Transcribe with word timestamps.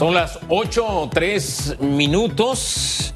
Son 0.00 0.14
las 0.14 0.38
8 0.48 0.86
o 0.86 1.10
3 1.10 1.80
minutos 1.80 3.12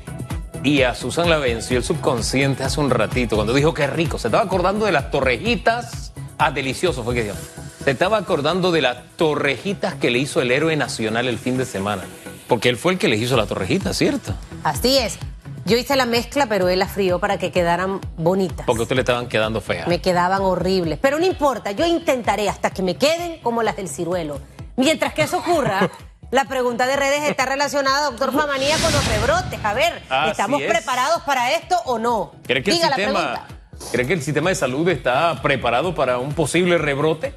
y 0.63 0.83
a 0.83 0.95
Susan 0.95 1.31
la 1.31 1.39
venció 1.39 1.79
el 1.79 1.83
subconsciente 1.83 2.63
hace 2.63 2.79
un 2.79 2.91
ratito 2.91 3.37
cuando 3.37 3.55
dijo 3.55 3.73
que 3.73 3.87
rico. 3.87 4.19
Se 4.19 4.29
estaba 4.29 4.45
acordando 4.45 4.85
de 4.85 4.93
las 4.93 5.11
torrejitas. 5.11 6.13
Ah, 6.37 6.51
delicioso 6.51 7.03
fue 7.03 7.15
que 7.15 7.23
dijo. 7.23 7.37
Se 7.83 7.93
estaba 7.93 8.19
acordando 8.19 8.71
de 8.71 8.83
las 8.83 8.99
torrejitas 9.17 9.95
que 9.95 10.11
le 10.11 10.19
hizo 10.19 10.43
el 10.43 10.51
héroe 10.51 10.77
nacional 10.77 11.27
el 11.27 11.39
fin 11.39 11.57
de 11.57 11.65
semana. 11.65 12.03
Porque 12.49 12.69
él 12.69 12.77
fue 12.77 12.93
el 12.93 12.99
que 12.99 13.09
le 13.09 13.17
hizo 13.17 13.35
la 13.39 13.47
torrejita, 13.47 13.95
¿cierto? 13.95 14.35
Así 14.63 14.99
es. 14.99 15.19
Yo 15.65 15.79
hice 15.79 15.97
la 15.97 16.05
mezcla, 16.05 16.51
pero 16.51 16.69
él 16.69 16.81
la 16.81 16.87
frió 16.87 17.19
para 17.19 17.39
que 17.39 17.51
quedaran 17.51 17.99
bonitas. 18.19 18.67
Porque 18.67 18.81
a 18.81 18.83
usted 18.83 18.97
le 18.97 19.01
estaban 19.01 19.29
quedando 19.29 19.63
feas. 19.63 19.89
Me 19.89 20.03
quedaban 20.03 20.43
horribles. 20.43 20.99
Pero 21.01 21.19
no 21.19 21.25
importa, 21.25 21.73
yo 21.73 21.87
intentaré 21.87 22.51
hasta 22.51 22.69
que 22.69 22.83
me 22.83 22.97
queden 22.97 23.41
como 23.41 23.63
las 23.63 23.75
del 23.75 23.89
ciruelo. 23.89 24.39
Mientras 24.77 25.15
que 25.15 25.23
eso 25.23 25.39
ocurra, 25.39 25.89
la 26.35 26.47
pregunta 26.47 26.89
de 26.89 26.97
redes 26.97 27.23
está 27.23 27.47
relacionada, 27.47 28.11
doctor 28.11 28.33
Famanía, 28.33 28.77
con 28.79 28.93
los 28.93 29.07
rebrotes. 29.07 29.65
A 29.65 29.73
ver, 29.73 30.03
¿estamos 30.29 30.61
preparados 30.63 31.23
para 31.23 31.53
esto 31.53 31.77
o 31.85 32.01
no? 32.01 32.33
¿Cree 32.45 32.61
que, 32.61 32.73
el 32.73 32.79
sistema, 32.79 33.47
¿Cree 33.93 34.05
que 34.05 34.15
el 34.15 34.23
sistema 34.23 34.51
de 34.51 34.57
salud 34.57 34.89
está 34.89 35.41
preparado 35.43 35.95
para 35.95 36.19
un 36.19 36.35
posible 36.35 36.77
rebrote? 36.77 37.35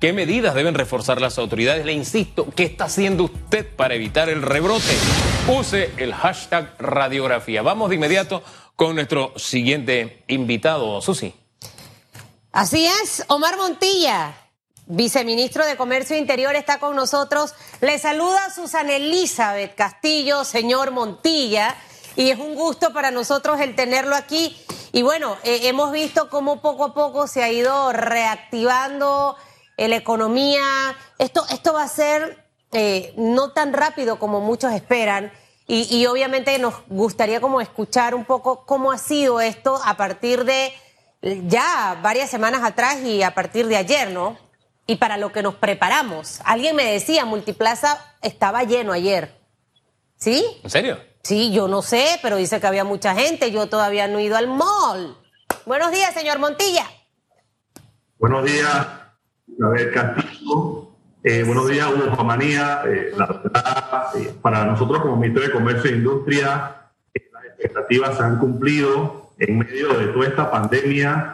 ¿Qué 0.00 0.12
medidas 0.12 0.54
deben 0.54 0.74
reforzar 0.74 1.20
las 1.20 1.38
autoridades? 1.38 1.84
Le 1.84 1.92
insisto, 1.92 2.46
¿qué 2.54 2.62
está 2.62 2.84
haciendo 2.84 3.24
usted 3.24 3.66
para 3.66 3.94
evitar 3.94 4.28
el 4.28 4.42
rebrote? 4.42 4.96
Use 5.48 5.90
el 5.96 6.14
hashtag 6.14 6.72
radiografía. 6.78 7.62
Vamos 7.62 7.88
de 7.88 7.96
inmediato 7.96 8.44
con 8.76 8.94
nuestro 8.94 9.32
siguiente 9.34 10.22
invitado, 10.28 11.00
Susi. 11.00 11.34
Así 12.52 12.86
es, 12.86 13.24
Omar 13.26 13.56
Montilla, 13.56 14.34
viceministro 14.86 15.66
de 15.66 15.76
Comercio 15.76 16.16
Interior, 16.16 16.54
está 16.56 16.78
con 16.78 16.96
nosotros. 16.96 17.54
Le 17.80 17.98
saluda 17.98 18.50
Susana 18.50 18.96
Elizabeth 18.96 19.74
Castillo, 19.74 20.44
señor 20.44 20.90
Montilla, 20.90 21.76
y 22.16 22.30
es 22.30 22.38
un 22.38 22.54
gusto 22.54 22.92
para 22.92 23.10
nosotros 23.10 23.60
el 23.60 23.74
tenerlo 23.76 24.16
aquí. 24.16 24.56
Y 24.92 25.02
bueno, 25.02 25.36
eh, 25.44 25.60
hemos 25.64 25.92
visto 25.92 26.30
cómo 26.30 26.62
poco 26.62 26.84
a 26.84 26.94
poco 26.94 27.26
se 27.26 27.42
ha 27.42 27.52
ido 27.52 27.92
reactivando 27.92 29.36
la 29.76 29.96
economía. 29.96 30.62
Esto, 31.18 31.44
esto 31.50 31.74
va 31.74 31.82
a 31.82 31.88
ser 31.88 32.46
eh, 32.72 33.14
no 33.16 33.52
tan 33.52 33.72
rápido 33.72 34.18
como 34.18 34.40
muchos 34.40 34.72
esperan. 34.72 35.32
Y, 35.68 36.06
obviamente 36.06 36.56
nos 36.60 36.74
gustaría 36.86 37.40
como 37.40 37.60
escuchar 37.60 38.14
un 38.14 38.24
poco 38.24 38.64
cómo 38.66 38.92
ha 38.92 38.98
sido 38.98 39.40
esto 39.40 39.80
a 39.84 39.96
partir 39.96 40.44
de 40.44 40.72
ya 41.48 41.98
varias 42.00 42.30
semanas 42.30 42.62
atrás 42.62 42.98
y 43.02 43.24
a 43.24 43.34
partir 43.34 43.66
de 43.66 43.76
ayer, 43.76 44.12
¿no? 44.12 44.38
Y 44.86 44.96
para 44.96 45.16
lo 45.16 45.32
que 45.32 45.42
nos 45.42 45.56
preparamos. 45.56 46.40
Alguien 46.44 46.76
me 46.76 46.84
decía, 46.84 47.24
Multiplaza 47.24 47.98
estaba 48.22 48.62
lleno 48.62 48.92
ayer. 48.92 49.34
¿Sí? 50.16 50.44
¿En 50.62 50.70
serio? 50.70 50.98
Sí, 51.22 51.52
yo 51.52 51.66
no 51.66 51.82
sé, 51.82 52.20
pero 52.22 52.36
dice 52.36 52.60
que 52.60 52.66
había 52.68 52.84
mucha 52.84 53.14
gente. 53.14 53.50
Yo 53.50 53.66
todavía 53.66 54.06
no 54.06 54.18
he 54.18 54.24
ido 54.24 54.36
al 54.36 54.46
mall. 54.46 55.16
Buenos 55.64 55.90
días, 55.90 56.14
señor 56.14 56.38
Montilla. 56.38 56.86
Buenos 58.18 58.44
días, 58.44 58.86
ver, 59.46 59.92
Castillo. 59.92 60.90
Eh, 61.24 61.42
buenos 61.42 61.68
días, 61.68 61.88
Hugo 61.88 62.14
Juamanía. 62.14 62.82
Eh, 62.86 63.10
la 63.16 63.26
verdad, 63.26 64.16
eh, 64.16 64.32
para 64.40 64.64
nosotros 64.64 65.00
como 65.02 65.16
Ministerio 65.16 65.48
de 65.48 65.54
Comercio 65.54 65.90
e 65.90 65.94
Industria, 65.94 66.92
las 67.12 67.44
expectativas 67.46 68.16
se 68.16 68.22
han 68.22 68.38
cumplido 68.38 69.32
en 69.38 69.58
medio 69.58 69.94
de 69.94 70.06
toda 70.06 70.28
esta 70.28 70.50
pandemia. 70.50 71.32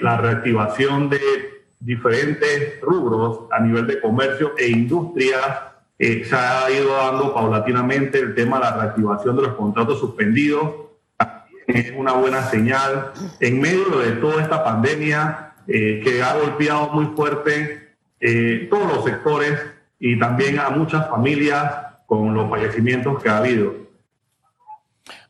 la 0.00 0.16
reactivación 0.16 1.10
de 1.10 1.20
diferentes 1.84 2.80
rubros 2.80 3.50
a 3.50 3.60
nivel 3.60 3.86
de 3.86 4.00
comercio 4.00 4.54
e 4.56 4.68
industria 4.68 5.68
se 5.98 6.34
ha 6.34 6.68
ido 6.70 6.96
dando 6.96 7.32
paulatinamente 7.32 8.18
el 8.18 8.34
tema 8.34 8.56
de 8.56 8.64
la 8.64 8.76
reactivación 8.76 9.36
de 9.36 9.42
los 9.42 9.54
contratos 9.54 10.00
suspendidos. 10.00 10.68
es 11.66 11.92
una 11.96 12.12
buena 12.12 12.42
señal. 12.42 13.12
En 13.38 13.60
medio 13.60 13.98
de 13.98 14.12
toda 14.12 14.42
esta 14.42 14.64
pandemia, 14.64 15.52
eh, 15.68 16.00
que 16.02 16.22
ha 16.22 16.34
golpeado 16.34 16.88
muy 16.88 17.14
fuerte 17.14 17.94
eh, 18.20 18.66
todos 18.68 18.92
los 18.92 19.04
sectores 19.04 19.60
y 19.98 20.18
también 20.18 20.58
a 20.58 20.70
muchas 20.70 21.08
familias 21.08 21.72
con 22.06 22.34
los 22.34 22.50
fallecimientos 22.50 23.22
que 23.22 23.28
ha 23.28 23.38
habido. 23.38 23.74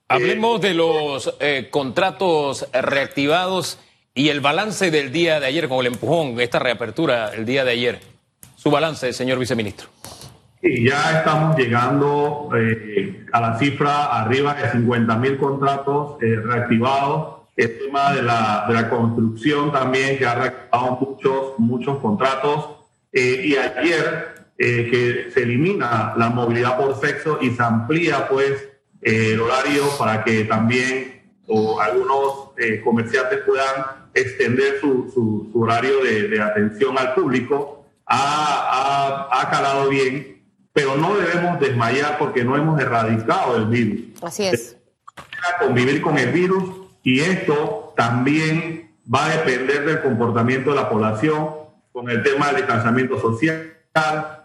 Hablemos 0.09 0.61
de 0.61 0.75
los 0.75 1.35
eh, 1.41 1.69
contratos 1.71 2.67
reactivados 2.73 3.79
y 4.15 4.29
el 4.29 4.41
balance 4.41 4.91
del 4.91 5.13
día 5.13 5.41
de 5.41 5.47
ayer 5.47 5.69
con 5.69 5.81
el 5.81 5.93
empujón, 5.93 6.41
esta 6.41 6.59
reapertura 6.59 7.31
el 7.35 7.45
día 7.45 7.65
de 7.65 7.73
ayer. 7.73 8.01
Su 8.57 8.71
balance, 8.71 9.13
señor 9.13 9.39
viceministro. 9.39 9.89
Y 10.61 10.89
ya 10.89 11.19
estamos 11.19 11.57
llegando 11.57 12.49
a 13.33 13.41
la 13.41 13.59
cifra 13.59 14.21
arriba 14.21 14.55
de 14.55 14.71
50 14.71 15.17
mil 15.17 15.37
contratos 15.37 16.19
reactivados 16.21 17.43
el 17.57 17.79
tema 17.79 18.13
de 18.13 18.23
la, 18.23 18.65
de 18.69 18.75
la 18.75 18.89
construcción 18.89 19.73
también, 19.73 20.19
que 20.19 20.27
ha 20.27 20.35
reactivado 20.35 20.99
muchos, 21.01 21.59
muchos 21.59 21.99
contratos. 21.99 22.77
Eh, 23.13 23.43
y 23.45 23.57
ayer 23.57 24.47
eh, 24.57 24.89
que 24.91 25.31
se 25.33 25.43
elimina 25.43 26.15
la 26.17 26.31
movilidad 26.31 26.79
por 26.79 26.99
sexo 26.99 27.39
y 27.43 27.51
se 27.51 27.63
amplía 27.63 28.27
pues 28.29 28.69
eh, 29.03 29.33
el 29.33 29.41
horario 29.41 29.85
para 29.99 30.25
que 30.25 30.45
también 30.45 31.21
o 31.47 31.81
algunos 31.81 32.53
comerciantes 32.85 33.41
puedan 33.41 34.02
extender 34.15 34.81
su, 34.81 35.11
su, 35.13 35.61
horario 35.61 36.03
de, 36.03 36.29
de, 36.29 36.41
atención 36.41 36.99
al 36.99 37.15
público, 37.15 37.87
ha, 38.07 39.29
ha, 39.31 39.41
ha 39.41 39.51
calado 39.51 39.89
bien, 39.89 40.43
pero 40.73 40.97
no 40.97 41.15
debemos 41.15 41.61
desmayar 41.61 42.19
porque 42.19 42.45
no 42.45 42.57
hemos 42.57 42.81
erradicado 42.81 43.57
el 43.57 43.67
virus. 43.67 44.23
Así 44.23 44.45
es. 44.45 44.77
Convivir 45.61 46.01
con 46.01 46.19
el 46.19 46.33
virus 46.33 46.65
y 47.03 47.21
esto 47.21 47.93
también 47.97 48.91
va 49.13 49.27
a 49.27 49.29
depender 49.31 49.85
del 49.85 50.03
comportamiento 50.03 50.71
de 50.71 50.77
la 50.77 50.89
población 50.89 51.51
con 51.93 52.09
el 52.09 52.23
tema 52.23 52.47
del 52.49 52.57
distanciamiento 52.57 53.21
social, 53.21 53.75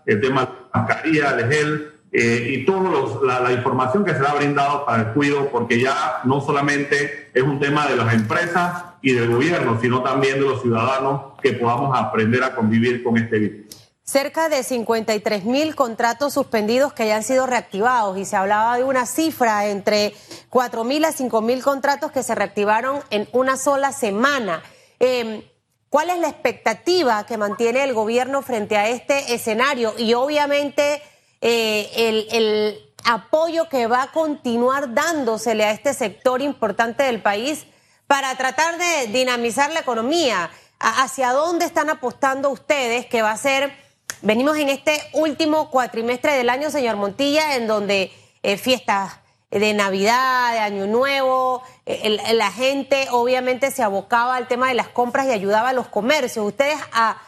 el 0.06 0.22
tema 0.22 0.42
de 0.42 0.48
la 0.48 0.82
mascarilla, 0.82 1.30
el 1.32 1.52
gel 1.52 1.94
eh, 2.12 2.54
y 2.54 2.66
toda 2.66 3.42
la, 3.42 3.52
información 3.52 4.04
que 4.04 4.14
se 4.14 4.26
ha 4.26 4.34
brindado 4.34 4.86
para 4.86 5.04
el 5.04 5.08
cuidado, 5.10 5.50
porque 5.52 5.80
ya 5.80 6.22
no 6.24 6.42
solamente 6.42 7.30
es 7.34 7.44
un 7.44 7.60
tema 7.60 7.88
de 7.88 7.96
las 7.96 8.14
empresas 8.14 8.86
y 9.08 9.14
del 9.14 9.32
gobierno, 9.32 9.80
sino 9.80 10.04
también 10.04 10.36
de 10.36 10.42
los 10.42 10.62
ciudadanos 10.62 11.40
que 11.42 11.54
podamos 11.54 11.98
aprender 11.98 12.44
a 12.44 12.54
convivir 12.54 13.04
con 13.04 13.18
este 13.18 13.40
virus 13.40 13.68
cerca 14.04 14.48
de 14.48 14.64
53 14.64 15.44
mil 15.44 15.76
contratos 15.76 16.34
suspendidos 16.34 16.94
que 16.94 17.04
hayan 17.04 17.24
sido 17.24 17.46
reactivados 17.46 18.18
y 18.18 18.24
se 18.24 18.38
hablaba 18.38 18.78
de 18.78 18.86
una 18.86 19.06
cifra 19.06 19.68
entre 19.68 20.14
4 20.50 20.86
mil 20.86 21.04
a 21.04 21.12
5 21.12 21.42
mil 21.42 21.62
contratos 21.62 22.14
que 22.14 22.24
se 22.24 22.34
reactivaron 22.34 23.02
en 23.10 23.28
una 23.34 23.58
sola 23.58 23.92
semana. 23.92 24.64
Em, 25.00 25.42
¿Cuál 25.90 26.10
es 26.10 26.20
la 26.20 26.30
expectativa 26.30 27.26
que 27.26 27.38
mantiene 27.38 27.84
el 27.84 27.94
gobierno 27.94 28.42
frente 28.42 28.78
a 28.78 28.88
este 28.88 29.34
escenario? 29.34 29.94
Y 29.98 30.14
obviamente 30.14 31.02
eh, 31.42 32.26
el 32.32 32.80
apoyo 33.04 33.68
que 33.70 33.88
va 33.88 34.04
a 34.04 34.12
continuar 34.12 34.94
dándosele 34.94 35.66
a 35.66 35.72
este 35.72 35.94
sector 35.94 36.42
importante 36.42 37.04
del 37.04 37.22
país 37.22 37.66
para 38.08 38.36
tratar 38.36 38.78
de 38.78 39.08
dinamizar 39.08 39.72
la 39.72 39.82
economía. 39.82 40.50
¿Hacia 40.80 41.32
dónde 41.32 41.66
están 41.66 41.90
apostando 41.90 42.50
ustedes 42.50 43.06
que 43.08 43.22
va 43.22 43.32
a 43.32 43.38
ser 43.38 43.88
Venimos 44.22 44.58
en 44.58 44.70
este 44.70 45.00
último 45.14 45.70
cuatrimestre 45.70 46.34
del 46.34 46.50
año, 46.50 46.72
señor 46.72 46.96
Montilla, 46.96 47.56
en 47.56 47.68
donde 47.68 48.12
eh, 48.42 48.58
fiestas 48.58 49.20
de 49.52 49.74
Navidad, 49.76 50.54
de 50.54 50.60
Año 50.60 50.88
Nuevo, 50.88 51.62
eh, 51.86 52.18
la 52.34 52.52
gente 52.52 53.08
obviamente 53.12 53.70
se 53.70 53.84
abocaba 53.84 54.36
al 54.36 54.48
tema 54.48 54.70
de 54.70 54.74
las 54.74 54.88
compras 54.88 55.28
y 55.28 55.32
ayudaba 55.32 55.70
a 55.70 55.74
los 55.74 55.88
comercios. 55.88 56.48
¿Ustedes 56.48 56.80
a, 56.94 57.22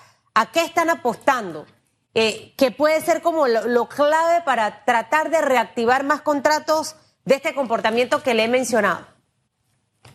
qué 0.52 0.64
están 0.64 0.90
apostando? 0.90 1.68
Eh, 2.16 2.56
que 2.58 2.72
puede 2.72 3.00
ser 3.02 3.22
como 3.22 3.48
lo, 3.48 3.88
clave 3.88 4.42
para 4.42 4.84
tratar 4.84 5.30
de 5.30 5.42
reactivar 5.42 6.04
más 6.04 6.22
contratos 6.22 6.96
de 7.24 7.36
este 7.36 7.54
comportamiento 7.54 8.24
que 8.24 8.34
le 8.34 8.46
he 8.46 8.48
mencionado. 8.48 9.06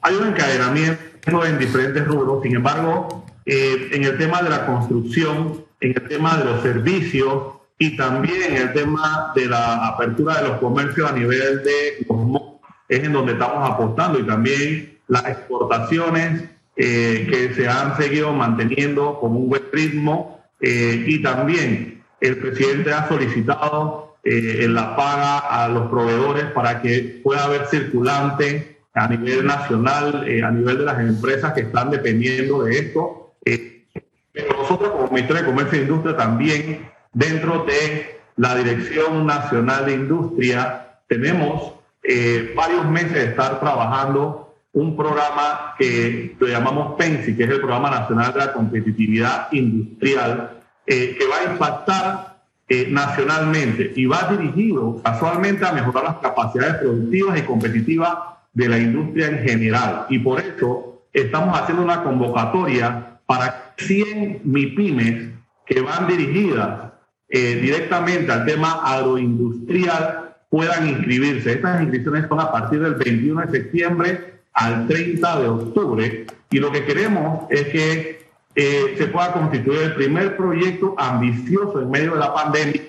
Hay 0.02 0.14
un 0.14 0.28
encadenamiento 0.28 1.44
en 1.46 1.58
diferentes 1.58 2.06
rubros, 2.06 2.42
sin 2.42 2.56
embargo, 2.56 3.24
en 3.46 4.04
el 4.04 4.16
tema 4.18 4.42
de 4.42 4.50
la 4.50 4.66
construcción 4.66 5.64
en 5.84 5.92
el 5.94 6.08
tema 6.08 6.38
de 6.38 6.44
los 6.44 6.62
servicios 6.62 7.54
y 7.78 7.96
también 7.96 8.52
en 8.52 8.56
el 8.56 8.72
tema 8.72 9.32
de 9.34 9.46
la 9.46 9.86
apertura 9.88 10.40
de 10.40 10.48
los 10.48 10.58
comercios 10.58 11.10
a 11.10 11.14
nivel 11.14 11.62
de 11.62 12.06
es 12.88 13.02
en 13.02 13.12
donde 13.12 13.32
estamos 13.32 13.70
apostando 13.70 14.18
y 14.18 14.26
también 14.26 14.98
las 15.08 15.26
exportaciones 15.26 16.44
eh, 16.76 17.26
que 17.30 17.54
se 17.54 17.68
han 17.68 17.96
seguido 17.96 18.32
manteniendo 18.32 19.18
con 19.20 19.32
un 19.36 19.48
buen 19.48 19.62
ritmo 19.72 20.42
eh, 20.60 21.04
y 21.06 21.22
también 21.22 22.02
el 22.20 22.38
presidente 22.38 22.92
ha 22.92 23.08
solicitado 23.08 24.16
eh, 24.22 24.66
la 24.68 24.96
paga 24.96 25.38
a 25.38 25.68
los 25.68 25.90
proveedores 25.90 26.46
para 26.46 26.80
que 26.80 27.20
pueda 27.22 27.44
haber 27.44 27.66
circulante 27.66 28.73
a 28.94 29.08
nivel 29.08 29.44
nacional, 29.44 30.24
a 30.44 30.50
nivel 30.50 30.78
de 30.78 30.84
las 30.84 31.00
empresas 31.00 31.52
que 31.52 31.62
están 31.62 31.90
dependiendo 31.90 32.62
de 32.62 32.78
esto. 32.78 33.34
Pero 34.32 34.56
nosotros 34.58 34.90
como 34.90 35.10
Ministerio 35.10 35.42
de 35.42 35.48
Comercio 35.48 35.78
e 35.78 35.82
Industria 35.82 36.16
también, 36.16 36.90
dentro 37.12 37.64
de 37.64 38.20
la 38.36 38.56
Dirección 38.56 39.26
Nacional 39.26 39.86
de 39.86 39.94
Industria, 39.94 40.98
tenemos 41.08 41.74
eh, 42.02 42.52
varios 42.56 42.84
meses 42.86 43.12
de 43.12 43.24
estar 43.26 43.60
trabajando 43.60 44.56
un 44.72 44.96
programa 44.96 45.74
que 45.78 46.36
lo 46.38 46.48
llamamos 46.48 46.96
PENSI, 46.96 47.36
que 47.36 47.44
es 47.44 47.50
el 47.50 47.60
Programa 47.60 47.90
Nacional 47.90 48.32
de 48.32 48.38
la 48.40 48.52
Competitividad 48.52 49.52
Industrial, 49.52 50.60
eh, 50.84 51.16
que 51.16 51.26
va 51.26 51.38
a 51.38 51.52
impactar 51.52 52.36
eh, 52.68 52.88
nacionalmente 52.90 53.92
y 53.94 54.06
va 54.06 54.28
dirigido 54.36 55.00
casualmente 55.02 55.64
a 55.64 55.72
mejorar 55.72 56.04
las 56.04 56.16
capacidades 56.16 56.76
productivas 56.76 57.38
y 57.38 57.42
competitivas 57.42 58.18
de 58.54 58.68
la 58.68 58.78
industria 58.78 59.28
en 59.28 59.38
general. 59.46 60.06
Y 60.08 60.20
por 60.20 60.40
eso 60.40 61.02
estamos 61.12 61.58
haciendo 61.58 61.82
una 61.82 62.02
convocatoria 62.02 63.18
para 63.26 63.74
100 63.76 64.42
MIPIMES 64.44 65.32
que 65.66 65.80
van 65.80 66.06
dirigidas 66.06 66.92
eh, 67.28 67.56
directamente 67.56 68.30
al 68.30 68.44
tema 68.44 68.80
agroindustrial 68.84 70.36
puedan 70.48 70.88
inscribirse. 70.88 71.52
Estas 71.52 71.82
inscripciones 71.82 72.28
son 72.28 72.38
a 72.38 72.52
partir 72.52 72.80
del 72.80 72.94
21 72.94 73.46
de 73.46 73.50
septiembre 73.50 74.34
al 74.52 74.86
30 74.86 75.40
de 75.40 75.48
octubre 75.48 76.26
y 76.50 76.58
lo 76.58 76.70
que 76.70 76.84
queremos 76.84 77.46
es 77.50 77.64
que 77.68 78.28
eh, 78.54 78.94
se 78.96 79.08
pueda 79.08 79.32
constituir 79.32 79.80
el 79.80 79.94
primer 79.94 80.36
proyecto 80.36 80.94
ambicioso 80.96 81.80
en 81.82 81.90
medio 81.90 82.12
de 82.12 82.20
la 82.20 82.32
pandemia 82.32 82.82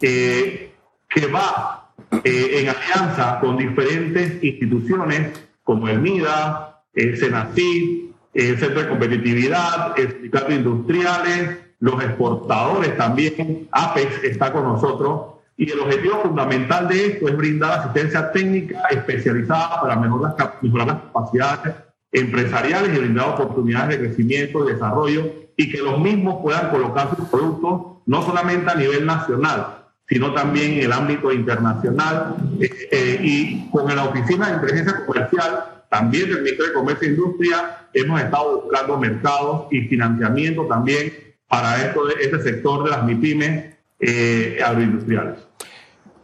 eh, 0.00 0.70
que 1.08 1.26
va 1.26 1.87
en 2.24 2.68
alianza 2.68 3.38
con 3.40 3.56
diferentes 3.56 4.42
instituciones 4.42 5.48
como 5.62 5.88
el 5.88 6.00
MIDA, 6.00 6.82
el 6.94 7.16
SENACID, 7.16 8.08
el 8.34 8.58
Centro 8.58 8.82
de 8.82 8.88
Competitividad, 8.88 9.98
el 9.98 10.12
Sindicato 10.12 10.52
Industriales, 10.52 11.58
los 11.80 12.02
exportadores 12.02 12.96
también, 12.96 13.68
APEX 13.70 14.24
está 14.24 14.52
con 14.52 14.64
nosotros. 14.64 15.34
Y 15.56 15.70
el 15.70 15.80
objetivo 15.80 16.20
fundamental 16.22 16.86
de 16.88 17.06
esto 17.06 17.28
es 17.28 17.36
brindar 17.36 17.80
asistencia 17.80 18.30
técnica 18.30 18.80
especializada 18.90 19.80
para 19.80 19.96
las, 19.96 20.62
mejorar 20.62 20.86
las 20.86 21.00
capacidades 21.02 21.74
empresariales 22.12 22.96
y 22.96 23.00
brindar 23.00 23.30
oportunidades 23.30 23.98
de 23.98 24.06
crecimiento 24.06 24.68
y 24.68 24.72
desarrollo 24.72 25.32
y 25.56 25.70
que 25.70 25.78
los 25.78 25.98
mismos 25.98 26.36
puedan 26.42 26.70
colocar 26.70 27.16
sus 27.16 27.28
productos 27.28 27.98
no 28.06 28.22
solamente 28.22 28.70
a 28.70 28.76
nivel 28.76 29.04
nacional, 29.04 29.77
sino 30.08 30.32
también 30.32 30.72
en 30.74 30.84
el 30.84 30.92
ámbito 30.92 31.32
internacional 31.32 32.36
eh, 32.60 32.70
eh, 32.90 33.20
y 33.22 33.68
con 33.70 33.94
la 33.94 34.04
Oficina 34.04 34.48
de 34.48 34.54
Inteligencia 34.54 35.04
Comercial, 35.04 35.84
también 35.90 36.28
del 36.28 36.42
Ministerio 36.42 36.66
de 36.68 36.72
Comercio 36.72 37.08
e 37.08 37.10
Industria, 37.10 37.88
hemos 37.92 38.20
estado 38.20 38.62
buscando 38.62 38.98
mercados 38.98 39.66
y 39.70 39.82
financiamiento 39.82 40.66
también 40.66 41.12
para 41.46 41.82
esto, 41.82 42.08
este 42.08 42.42
sector 42.42 42.84
de 42.84 42.90
las 42.90 43.04
MIPIMES 43.04 43.74
eh, 44.00 44.60
agroindustriales. 44.64 45.38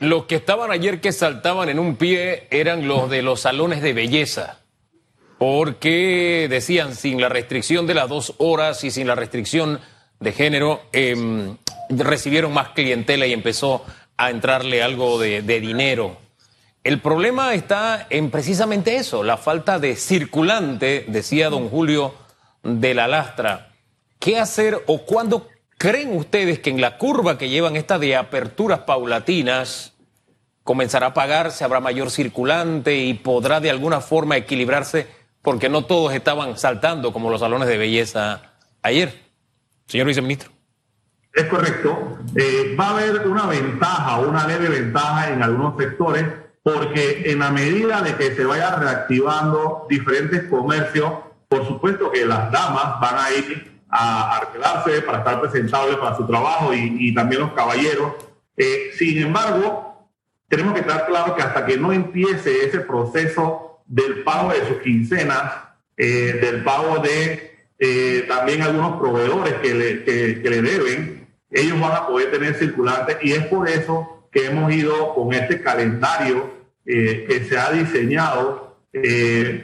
Los 0.00 0.24
que 0.24 0.36
estaban 0.36 0.70
ayer 0.70 1.00
que 1.00 1.12
saltaban 1.12 1.68
en 1.68 1.78
un 1.78 1.96
pie 1.96 2.46
eran 2.50 2.86
los 2.88 3.08
de 3.08 3.22
los 3.22 3.40
salones 3.40 3.80
de 3.80 3.92
belleza, 3.92 4.60
porque 5.38 6.46
decían 6.50 6.94
sin 6.94 7.20
la 7.20 7.28
restricción 7.28 7.86
de 7.86 7.94
las 7.94 8.08
dos 8.08 8.34
horas 8.38 8.84
y 8.84 8.90
sin 8.90 9.06
la 9.06 9.14
restricción 9.14 9.80
de 10.20 10.32
género, 10.32 10.82
em, 10.92 11.56
recibieron 11.98 12.52
más 12.52 12.70
clientela 12.70 13.26
y 13.26 13.32
empezó 13.32 13.84
a 14.16 14.30
entrarle 14.30 14.82
algo 14.82 15.18
de, 15.18 15.42
dinero. 15.42 16.16
El 16.82 17.00
problema 17.00 17.54
está 17.54 18.06
en 18.10 18.30
precisamente 18.30 18.96
eso, 18.96 19.22
la 19.22 19.36
falta 19.36 19.78
de 19.78 19.96
circulante, 19.96 21.04
decía 21.08 21.50
don 21.50 21.68
Julio 21.68 22.14
de 22.62 22.94
la 22.94 23.08
Lastra. 23.08 23.72
¿Qué 24.18 24.38
hacer 24.38 24.82
o 24.86 25.04
cuándo 25.04 25.48
creen 25.78 26.16
ustedes 26.16 26.58
que 26.58 26.70
en 26.70 26.80
la 26.80 26.98
curva 26.98 27.38
que 27.38 27.48
llevan 27.48 27.76
esta 27.76 27.98
de 27.98 28.16
aperturas 28.16 28.80
paulatinas 28.80 29.92
comenzará 30.62 31.08
a 31.08 31.14
pagarse, 31.14 31.64
habrá 31.64 31.80
mayor 31.80 32.10
circulante 32.10 32.96
y 32.96 33.14
podrá 33.14 33.60
de 33.60 33.70
alguna 33.70 34.00
forma 34.00 34.36
equilibrarse 34.36 35.06
porque 35.42 35.68
no 35.68 35.84
todos 35.84 36.14
estaban 36.14 36.56
saltando 36.56 37.12
como 37.12 37.30
los 37.30 37.40
salones 37.40 37.68
de 37.68 37.76
belleza 37.76 38.54
ayer? 38.82 39.24
Señor 39.86 40.06
viceministro. 40.06 40.53
Es 41.34 41.44
correcto. 41.46 42.18
Eh, 42.36 42.76
va 42.78 42.88
a 42.88 42.90
haber 42.90 43.26
una 43.26 43.46
ventaja, 43.46 44.20
una 44.20 44.46
leve 44.46 44.68
ventaja 44.68 45.32
en 45.32 45.42
algunos 45.42 45.76
sectores, 45.76 46.24
porque 46.62 47.30
en 47.30 47.40
la 47.40 47.50
medida 47.50 48.00
de 48.02 48.14
que 48.14 48.34
se 48.34 48.44
vaya 48.44 48.76
reactivando 48.76 49.86
diferentes 49.90 50.44
comercios, 50.44 51.12
por 51.48 51.66
supuesto 51.66 52.10
que 52.10 52.24
las 52.24 52.50
damas 52.50 53.00
van 53.00 53.16
a 53.18 53.30
ir 53.32 53.74
a 53.90 54.36
arreglarse, 54.38 55.02
para 55.02 55.18
estar 55.18 55.40
presentables 55.40 55.96
para 55.96 56.16
su 56.16 56.26
trabajo 56.26 56.72
y, 56.72 57.12
también 57.14 57.42
los 57.42 57.52
caballeros. 57.52 58.12
Eh, 58.56 58.90
sin 58.96 59.18
embargo, 59.22 60.08
tenemos 60.48 60.74
que 60.74 60.80
estar 60.80 61.06
claros 61.06 61.34
que 61.34 61.42
hasta 61.42 61.66
que 61.66 61.76
no 61.76 61.92
empiece 61.92 62.64
ese 62.64 62.80
proceso 62.80 63.82
del 63.86 64.22
pago 64.22 64.50
de 64.50 64.66
sus 64.66 64.78
quincenas, 64.78 65.52
eh, 65.96 66.38
del 66.40 66.64
pago 66.64 66.98
de 66.98 67.54
eh, 67.78 68.24
también 68.28 68.62
algunos 68.62 68.98
proveedores 68.98 69.54
que 69.54 69.74
le, 69.74 70.04
que, 70.04 70.50
le 70.50 70.62
deben, 70.62 71.23
ellos 71.54 71.80
van 71.80 71.92
a 71.92 72.06
poder 72.06 72.30
tener 72.30 72.54
circulante 72.54 73.18
y 73.22 73.32
es 73.32 73.46
por 73.46 73.68
eso 73.68 74.28
que 74.30 74.46
hemos 74.46 74.72
ido 74.72 75.14
con 75.14 75.32
este 75.32 75.62
calendario 75.62 76.52
que 76.84 77.46
se 77.48 77.56
ha 77.56 77.70
diseñado 77.70 78.76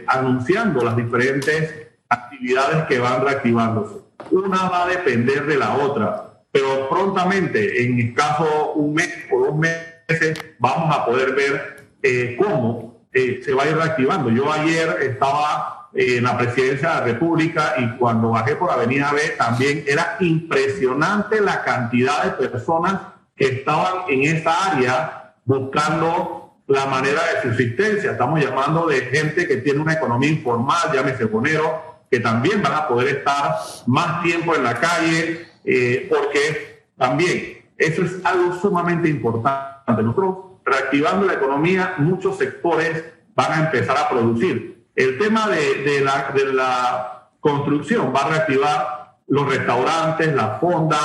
anunciando 0.07 0.83
las 0.83 0.97
diferentes 0.97 1.75
actividades 2.09 2.85
que 2.85 2.99
van 2.99 3.23
reactivándose 3.23 4.01
una 4.31 4.69
va 4.69 4.85
a 4.85 4.89
depender 4.89 5.47
de 5.47 5.57
la 5.57 5.77
otra, 5.77 6.43
pero 6.53 6.89
prontamente, 6.89 7.83
en 7.83 7.99
escaso 8.01 8.73
un 8.75 8.95
mes 8.95 9.09
o 9.31 9.47
dos 9.47 9.57
meses, 9.57 10.39
vamos 10.59 10.95
a 10.95 11.05
poder 11.05 11.35
ver 11.35 11.87
eh, 12.03 12.37
cómo 12.39 13.07
eh, 13.13 13.41
se 13.45 13.53
va 13.53 13.65
a 13.65 13.69
ir 13.69 13.77
reactivando. 13.77 14.31
Yo 14.31 14.53
ayer 14.53 14.99
estaba 15.03 15.80
en 15.93 16.23
la 16.25 16.39
presidencia 16.39 16.89
de 16.89 16.95
la 16.95 17.05
República 17.05 17.75
y 17.79 17.97
cuando 17.97 18.31
bajé 18.31 18.57
por 18.57 18.71
Avenida 18.71 19.13
B 19.13 19.21
también 19.37 19.85
era 19.87 20.17
impresionante 20.21 21.41
la 21.41 21.63
cantidad 21.65 22.37
de 22.37 22.49
personas 22.49 23.01
que 23.35 23.47
estaban 23.47 24.05
en 24.09 24.37
esa 24.37 24.73
área 24.73 25.35
buscando 25.45 26.63
la 26.67 26.87
manera 26.87 27.21
de 27.35 27.43
subsistencia. 27.43 28.13
Estamos 28.13 28.41
llamando 28.41 28.87
de 28.87 29.01
gente 29.01 29.49
que 29.49 29.57
tiene 29.57 29.81
una 29.81 29.95
economía 29.95 30.31
informal, 30.31 30.93
llámese 30.93 31.25
bonero, 31.25 32.05
que 32.11 32.21
también 32.21 32.63
van 32.63 32.75
a 32.75 32.89
poder 32.89 33.17
estar 33.17 33.57
más 33.87 34.23
tiempo 34.23 34.55
en 34.55 34.63
la 34.63 34.79
calle, 34.79 35.49
eh, 35.65 36.07
porque 36.09 36.85
también 36.97 37.65
eso 37.77 38.03
es 38.03 38.25
algo 38.25 38.55
sumamente 38.61 39.09
importante. 39.09 40.03
Nosotros, 40.03 40.37
reactivando 40.65 41.27
la 41.27 41.35
economía, 41.35 41.95
muchos 41.99 42.39
sectores 42.39 43.05
van 43.35 43.53
a 43.53 43.67
empezar 43.67 43.97
a 43.97 44.09
producir. 44.09 44.80
El 45.01 45.17
tema 45.17 45.49
de, 45.49 46.03
la, 46.03 47.31
construcción 47.41 48.13
va 48.15 48.21
a 48.21 48.29
reactivar 48.29 49.17
los 49.29 49.49
restaurantes, 49.49 50.35
las 50.35 50.61
fondas, 50.61 51.01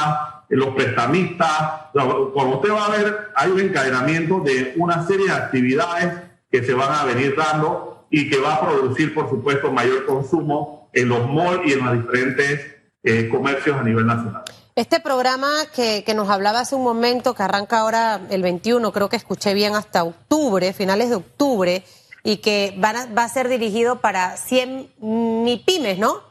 los 0.50 0.76
prestamistas. 0.76 1.92
Como 1.94 2.56
usted 2.56 2.74
va 2.74 2.88
a 2.88 2.90
ver, 2.90 3.32
hay 3.34 3.52
un 3.52 3.62
encadenamiento 3.62 4.42
de 4.42 4.74
una 4.76 5.08
serie 5.08 5.28
de 5.28 5.32
actividades 5.32 6.14
que 6.52 6.62
se 6.62 6.74
van 6.74 6.92
a 6.92 7.06
venir 7.06 7.36
dando 7.38 8.06
y 8.10 8.30
que 8.30 8.38
va 8.38 8.56
a 8.56 8.68
producir, 8.68 9.14
por 9.14 9.30
supuesto, 9.30 9.72
mayor 9.72 10.06
consumo 10.06 10.90
en 10.92 11.08
los 11.08 11.30
malls 11.30 11.62
y 11.66 11.72
en 11.72 11.86
los 11.86 11.94
diferentes 11.94 12.76
eh, 13.02 13.30
comercios 13.30 13.78
a 13.78 13.84
nivel 13.84 14.06
nacional. 14.06 14.44
Este 14.76 15.00
programa 15.00 15.48
que, 15.74 16.04
que, 16.06 16.14
nos 16.14 16.30
hablaba 16.30 16.60
hace 16.60 16.76
un 16.76 16.84
momento, 16.84 17.34
que 17.34 17.44
arranca 17.44 17.80
ahora 17.80 18.20
el 18.30 18.42
21, 18.42 18.92
creo 18.92 19.08
que 19.08 19.16
escuché 19.16 19.54
bien 19.54 19.74
hasta 19.74 20.04
octubre, 20.04 20.74
finales 20.74 21.10
de 21.10 21.16
octubre, 21.16 21.86
y 22.26 22.38
que 22.38 22.76
va 22.84 23.24
a 23.24 23.30
ser 23.30 23.48
dirigido 23.48 24.02
para 24.02 24.36
100 24.36 24.94
MIPIMES, 25.00 26.00
¿no? 26.00 26.24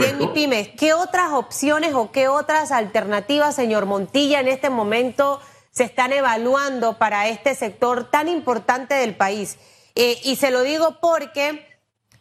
100 0.00 0.18
MIPIMES. 0.18 0.68
¿Qué 0.78 0.92
otras 0.92 1.32
opciones 1.32 1.94
o 1.94 2.12
qué 2.12 2.28
otras 2.28 2.72
alternativas, 2.72 3.54
señor 3.54 3.86
Montilla, 3.86 4.38
en 4.40 4.48
este 4.48 4.68
momento 4.68 5.40
se 5.70 5.84
están 5.84 6.12
evaluando 6.12 6.98
para 6.98 7.26
este 7.28 7.54
sector 7.54 8.10
tan 8.10 8.28
importante 8.28 8.94
del 8.96 9.16
país? 9.16 9.56
Eh, 9.94 10.20
y 10.24 10.36
se 10.36 10.50
lo 10.50 10.62
digo 10.62 10.98
porque 11.00 11.66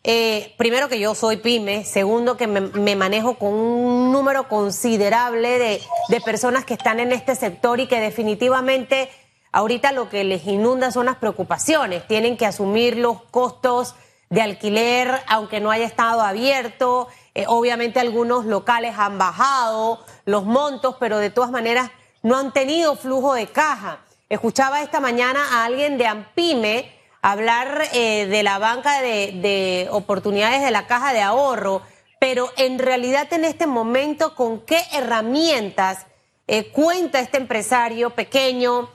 eh, 0.06 0.56
primero 0.58 0.88
que 0.88 0.98
yo 0.98 1.13
soy 1.13 1.38
pyme, 1.38 1.84
segundo 1.84 2.38
que 2.38 2.48
me, 2.48 2.96
manejo 2.96 3.38
con 3.38 3.53
un 3.53 4.13
número 4.13 4.48
considerable 4.48 5.60
de, 5.60 5.82
de, 6.08 6.22
personas 6.22 6.63
que 6.63 6.75
están 6.75 7.01
en 7.01 7.12
este 7.12 7.36
sector 7.36 7.82
y 7.82 7.88
que 7.88 8.00
definitivamente 8.00 9.10
ahorita 9.51 9.92
lo 9.92 10.10
que 10.10 10.24
les 10.24 10.46
inunda 10.46 10.92
son 10.92 11.06
las 11.08 11.18
preocupaciones. 11.18 12.08
Tienen 12.08 12.38
que 12.38 12.46
asumir 12.46 12.98
los 12.98 13.22
costos 13.24 13.96
de 14.30 14.42
alquiler, 14.42 15.22
aunque 15.27 15.60
no 15.60 15.72
haya 15.72 15.86
estado 15.86 16.22
abierto. 16.22 17.08
Eh, 17.34 17.46
obviamente 17.48 18.00
algunos 18.00 18.46
locales 18.46 18.96
han 18.98 19.18
bajado 19.18 20.04
los 20.25 20.46
montos, 20.46 20.96
pero 21.00 21.18
de 21.18 21.30
todas 21.30 21.51
maneras 21.51 21.92
no 22.24 22.38
han 22.38 22.51
tenido 22.51 22.96
flujo 22.96 23.34
de 23.34 23.48
caja. 23.48 24.00
Escuchaba 24.30 24.82
esta 24.82 25.00
mañana 25.00 25.42
a 25.51 25.66
alguien 25.66 25.98
de 25.98 26.08
Ampime 26.08 26.98
hablar 27.22 27.84
eh, 27.94 28.25
de 28.27 28.44
la 28.44 28.58
banca 28.58 29.01
de, 29.01 29.88
oportunidades 29.92 30.62
de 30.62 30.72
la 30.72 30.88
caja 30.88 31.13
de 31.13 31.22
ahorro, 31.22 31.82
pero 32.20 32.50
en 32.58 32.80
realidad 32.80 33.32
en 33.34 33.46
este 33.46 33.68
momento, 33.68 34.36
¿con 34.36 34.62
qué 34.62 34.82
herramientas 34.94 36.06
eh, 36.48 36.72
cuenta 36.72 37.20
este 37.20 37.38
empresario 37.38 38.12
pequeño 38.12 38.89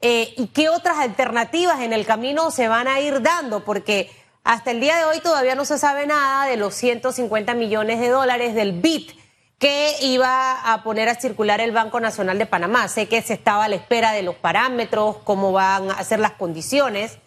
eh, 0.00 0.32
y 0.36 0.48
qué 0.48 0.68
otras 0.68 0.98
alternativas 0.98 1.80
en 1.80 1.92
el 1.92 2.06
camino 2.06 2.50
se 2.50 2.68
van 2.68 2.86
a 2.86 3.00
ir 3.00 3.20
dando, 3.22 3.64
porque 3.64 4.10
hasta 4.44 4.70
el 4.70 4.80
día 4.80 4.96
de 4.96 5.04
hoy 5.04 5.20
todavía 5.20 5.54
no 5.54 5.64
se 5.64 5.78
sabe 5.78 6.06
nada 6.06 6.46
de 6.46 6.56
los 6.56 6.74
150 6.74 7.54
millones 7.54 8.00
de 8.00 8.08
dólares 8.08 8.54
del 8.54 8.72
BIT 8.72 9.18
que 9.58 9.92
iba 10.02 10.72
a 10.72 10.84
poner 10.84 11.08
a 11.08 11.16
circular 11.16 11.60
el 11.60 11.72
Banco 11.72 11.98
Nacional 11.98 12.38
de 12.38 12.46
Panamá. 12.46 12.86
Sé 12.86 13.08
que 13.08 13.20
se 13.22 13.34
estaba 13.34 13.64
a 13.64 13.68
la 13.68 13.74
espera 13.74 14.12
de 14.12 14.22
los 14.22 14.36
parámetros, 14.36 15.16
cómo 15.24 15.50
van 15.50 15.90
a 15.90 16.04
ser 16.04 16.20
las 16.20 16.32
condiciones, 16.32 17.18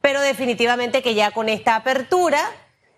pero 0.00 0.20
definitivamente 0.20 1.02
que 1.02 1.14
ya 1.14 1.30
con 1.30 1.48
esta 1.48 1.76
apertura 1.76 2.40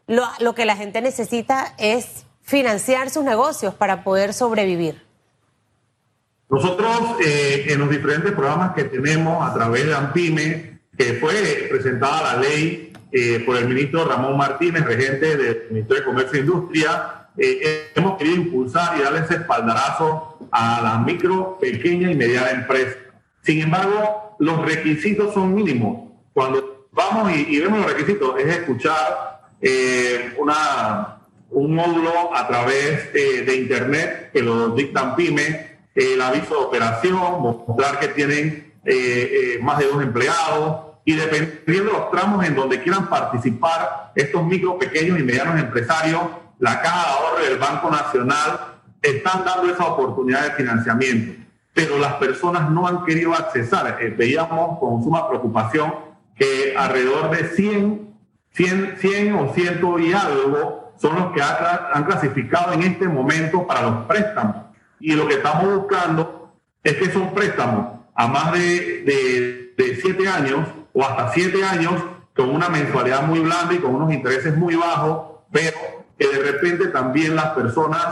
lo, 0.06 0.26
lo 0.38 0.54
que 0.54 0.64
la 0.64 0.74
gente 0.74 1.02
necesita 1.02 1.74
es 1.76 2.24
financiar 2.42 3.10
sus 3.10 3.24
negocios 3.24 3.74
para 3.74 4.02
poder 4.04 4.32
sobrevivir. 4.32 5.07
Nosotros 6.50 7.16
eh, 7.20 7.66
en 7.68 7.78
los 7.78 7.90
diferentes 7.90 8.32
programas 8.32 8.72
que 8.74 8.84
tenemos 8.84 9.46
a 9.46 9.52
través 9.52 9.86
de 9.86 9.94
AMPIME, 9.94 10.80
que 10.96 11.14
fue 11.14 11.68
presentada 11.70 12.34
la 12.34 12.40
ley 12.40 12.92
eh, 13.12 13.42
por 13.44 13.56
el 13.56 13.68
ministro 13.68 14.06
Ramón 14.06 14.36
Martínez, 14.36 14.84
regente 14.84 15.36
del 15.36 15.64
Ministerio 15.70 16.00
de 16.00 16.06
Comercio 16.06 16.38
e 16.38 16.40
Industria, 16.40 17.28
eh, 17.36 17.90
hemos 17.94 18.16
querido 18.16 18.36
impulsar 18.36 18.98
y 18.98 19.02
darle 19.02 19.20
ese 19.20 19.34
espaldarazo 19.34 20.38
a 20.50 20.80
la 20.82 20.98
micro, 20.98 21.58
pequeña 21.60 22.10
y 22.10 22.16
mediana 22.16 22.50
empresa. 22.50 22.96
Sin 23.42 23.60
embargo, 23.60 24.36
los 24.38 24.64
requisitos 24.64 25.34
son 25.34 25.54
mínimos. 25.54 26.08
Cuando 26.32 26.86
vamos 26.92 27.30
y, 27.30 27.60
vemos 27.60 27.80
los 27.80 27.92
requisitos, 27.92 28.40
es 28.40 28.46
escuchar 28.46 29.50
una, 30.38 31.18
un 31.50 31.74
módulo 31.74 32.34
a 32.34 32.48
través 32.48 33.12
de 33.12 33.56
Internet 33.56 34.30
que 34.32 34.42
lo 34.42 34.70
dictan 34.70 35.14
pymes 35.14 35.67
el 35.98 36.22
aviso 36.22 36.54
de 36.54 36.64
operación, 36.64 37.42
mostrar 37.42 37.98
que 37.98 38.08
tienen 38.08 38.72
eh, 38.84 39.56
eh, 39.56 39.58
más 39.60 39.78
de 39.78 39.86
dos 39.86 40.00
empleados 40.00 40.86
y 41.04 41.14
dependiendo 41.14 41.92
de 41.92 41.98
los 41.98 42.10
tramos 42.12 42.44
en 42.46 42.54
donde 42.54 42.80
quieran 42.80 43.08
participar 43.08 44.12
estos 44.14 44.44
micro, 44.44 44.78
pequeños 44.78 45.18
y 45.18 45.24
medianos 45.24 45.58
empresarios, 45.58 46.22
la 46.60 46.80
Caja 46.80 47.04
de 47.04 47.12
Ahorro 47.14 47.44
del 47.44 47.58
Banco 47.58 47.90
Nacional 47.90 48.80
están 49.02 49.44
dando 49.44 49.72
esa 49.72 49.86
oportunidad 49.86 50.44
de 50.44 50.50
financiamiento. 50.52 51.42
Pero 51.74 51.98
las 51.98 52.14
personas 52.14 52.70
no 52.70 52.86
han 52.86 53.04
querido 53.04 53.34
accesar. 53.34 53.98
Eh, 54.00 54.14
veíamos 54.16 54.78
con 54.78 55.02
suma 55.02 55.28
preocupación 55.28 55.92
que 56.36 56.76
alrededor 56.76 57.30
de 57.30 57.48
100, 57.48 58.14
100, 58.52 58.96
100 58.98 59.34
o 59.34 59.52
100 59.52 59.80
y 59.98 60.12
algo 60.12 60.92
son 60.96 61.16
los 61.16 61.32
que 61.32 61.42
han 61.42 62.04
clasificado 62.04 62.72
en 62.72 62.82
este 62.82 63.08
momento 63.08 63.66
para 63.66 63.82
los 63.82 64.06
préstamos 64.06 64.67
y 65.00 65.12
lo 65.12 65.26
que 65.26 65.34
estamos 65.34 65.74
buscando 65.74 66.52
es 66.82 66.94
que 66.94 67.10
son 67.10 67.34
préstamos 67.34 67.98
a 68.14 68.26
más 68.26 68.52
de, 68.52 69.72
de, 69.76 69.96
siete 70.00 70.28
años 70.28 70.66
o 70.92 71.04
hasta 71.04 71.32
siete 71.32 71.64
años 71.64 71.94
con 72.34 72.50
una 72.50 72.68
mensualidad 72.68 73.22
muy 73.22 73.40
blanda 73.40 73.74
y 73.74 73.78
con 73.78 73.94
unos 73.94 74.12
intereses 74.12 74.56
muy 74.56 74.74
bajos, 74.74 75.40
pero 75.52 75.76
que 76.18 76.26
de 76.26 76.38
repente 76.38 76.88
también 76.88 77.36
las 77.36 77.50
personas 77.50 78.04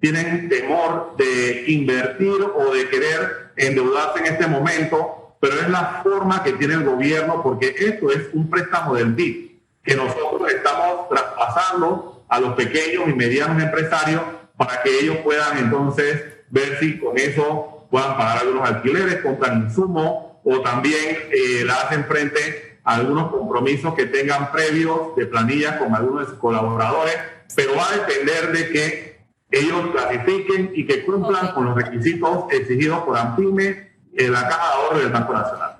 tienen 0.00 0.48
temor 0.48 1.14
de 1.16 1.64
invertir 1.68 2.42
o 2.42 2.74
de 2.74 2.88
querer 2.88 3.52
endeudarse 3.56 4.20
en 4.20 4.26
este 4.26 4.46
momento, 4.46 5.36
pero 5.40 5.54
es 5.54 5.68
la 5.70 6.00
forma 6.02 6.42
que 6.42 6.52
tiene 6.52 6.74
el 6.74 6.84
gobierno 6.84 7.42
porque 7.42 7.74
esto 7.78 8.10
es 8.10 8.28
un 8.32 8.50
préstamo 8.50 8.94
del 8.94 9.12
BID 9.14 9.50
que 9.82 9.96
nosotros 9.96 10.50
estamos 10.50 11.08
traspasando 11.08 12.24
a 12.28 12.40
los 12.40 12.54
pequeños 12.54 13.08
y 13.08 13.14
medianos 13.14 13.62
empresarios 13.62 14.22
para 14.56 14.82
que 14.82 14.98
ellos 14.98 15.18
puedan 15.18 15.58
entonces 15.58 16.33
ver 16.54 16.78
si 16.78 16.98
con 17.00 17.18
eso 17.18 17.88
puedan 17.90 18.16
pagar 18.16 18.38
algunos 18.38 18.68
alquileres, 18.68 19.16
compran 19.22 19.64
insumos 19.64 20.36
o 20.44 20.60
también 20.60 21.16
eh, 21.32 21.64
la 21.64 21.74
hacen 21.74 22.04
frente 22.04 22.78
a 22.84 22.94
algunos 22.94 23.32
compromisos 23.32 23.92
que 23.94 24.06
tengan 24.06 24.52
previos 24.52 25.16
de 25.16 25.26
planillas 25.26 25.78
con 25.78 25.92
algunos 25.92 26.20
de 26.20 26.30
sus 26.30 26.38
colaboradores, 26.38 27.16
pero 27.56 27.74
va 27.74 27.88
a 27.88 27.96
depender 27.96 28.52
de 28.52 28.68
que 28.70 29.26
ellos 29.50 29.90
clasifiquen 29.90 30.70
y 30.74 30.86
que 30.86 31.04
cumplan 31.04 31.52
con 31.54 31.64
los 31.64 31.74
requisitos 31.74 32.44
exigidos 32.52 33.00
por 33.00 33.18
AMPIME 33.18 33.92
en 34.16 34.32
la 34.32 34.48
Caja 34.48 34.68
de 34.68 34.74
Ahorro 34.74 34.98
del 34.98 35.10
Banco 35.10 35.32
Nacional. 35.32 35.78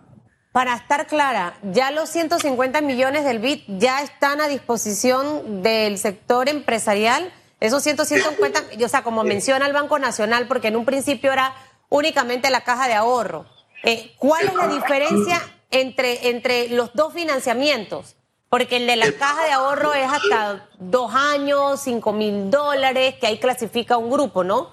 Para 0.51 0.75
estar 0.75 1.07
clara, 1.07 1.55
ya 1.63 1.93
los 1.93 2.09
150 2.11 2.81
millones 2.81 3.25
del 3.25 3.39
BIT 3.39 3.65
ya 3.79 4.03
están 4.03 4.41
a 4.41 4.49
disposición 4.49 5.63
del 5.63 5.99
sector 5.99 6.49
empresarial 6.49 7.33
esos 7.67 7.83
150, 7.83 8.65
o 8.85 8.89
sea, 8.89 9.03
como 9.03 9.25
menciona 9.25 9.67
el 9.67 9.73
Banco 9.73 9.99
Nacional, 9.99 10.47
porque 10.47 10.69
en 10.69 10.77
un 10.77 10.85
principio 10.85 11.33
era 11.33 11.55
únicamente 11.89 12.51
la 12.51 12.63
caja 12.63 12.89
de 12.89 12.95
ahorro. 12.95 13.47
Eh, 13.83 14.15
¿Cuál 14.19 14.47
es 14.47 14.55
la 14.55 14.69
diferencia 14.69 15.41
entre, 15.71 16.31
entre 16.31 16.69
los 16.71 16.95
dos 16.95 17.13
financiamientos? 17.13 18.17
Porque 18.49 18.77
el 18.77 18.87
de 18.87 18.97
la 18.97 19.11
caja 19.13 19.45
de 19.45 19.53
ahorro 19.53 19.95
es 19.95 20.11
hasta 20.11 20.69
dos 20.79 21.13
años, 21.15 21.81
cinco 21.81 22.13
mil 22.13 22.51
dólares, 22.51 23.17
que 23.21 23.27
ahí 23.27 23.39
clasifica 23.39 23.97
un 23.97 24.11
grupo, 24.11 24.45
¿no? 24.45 24.71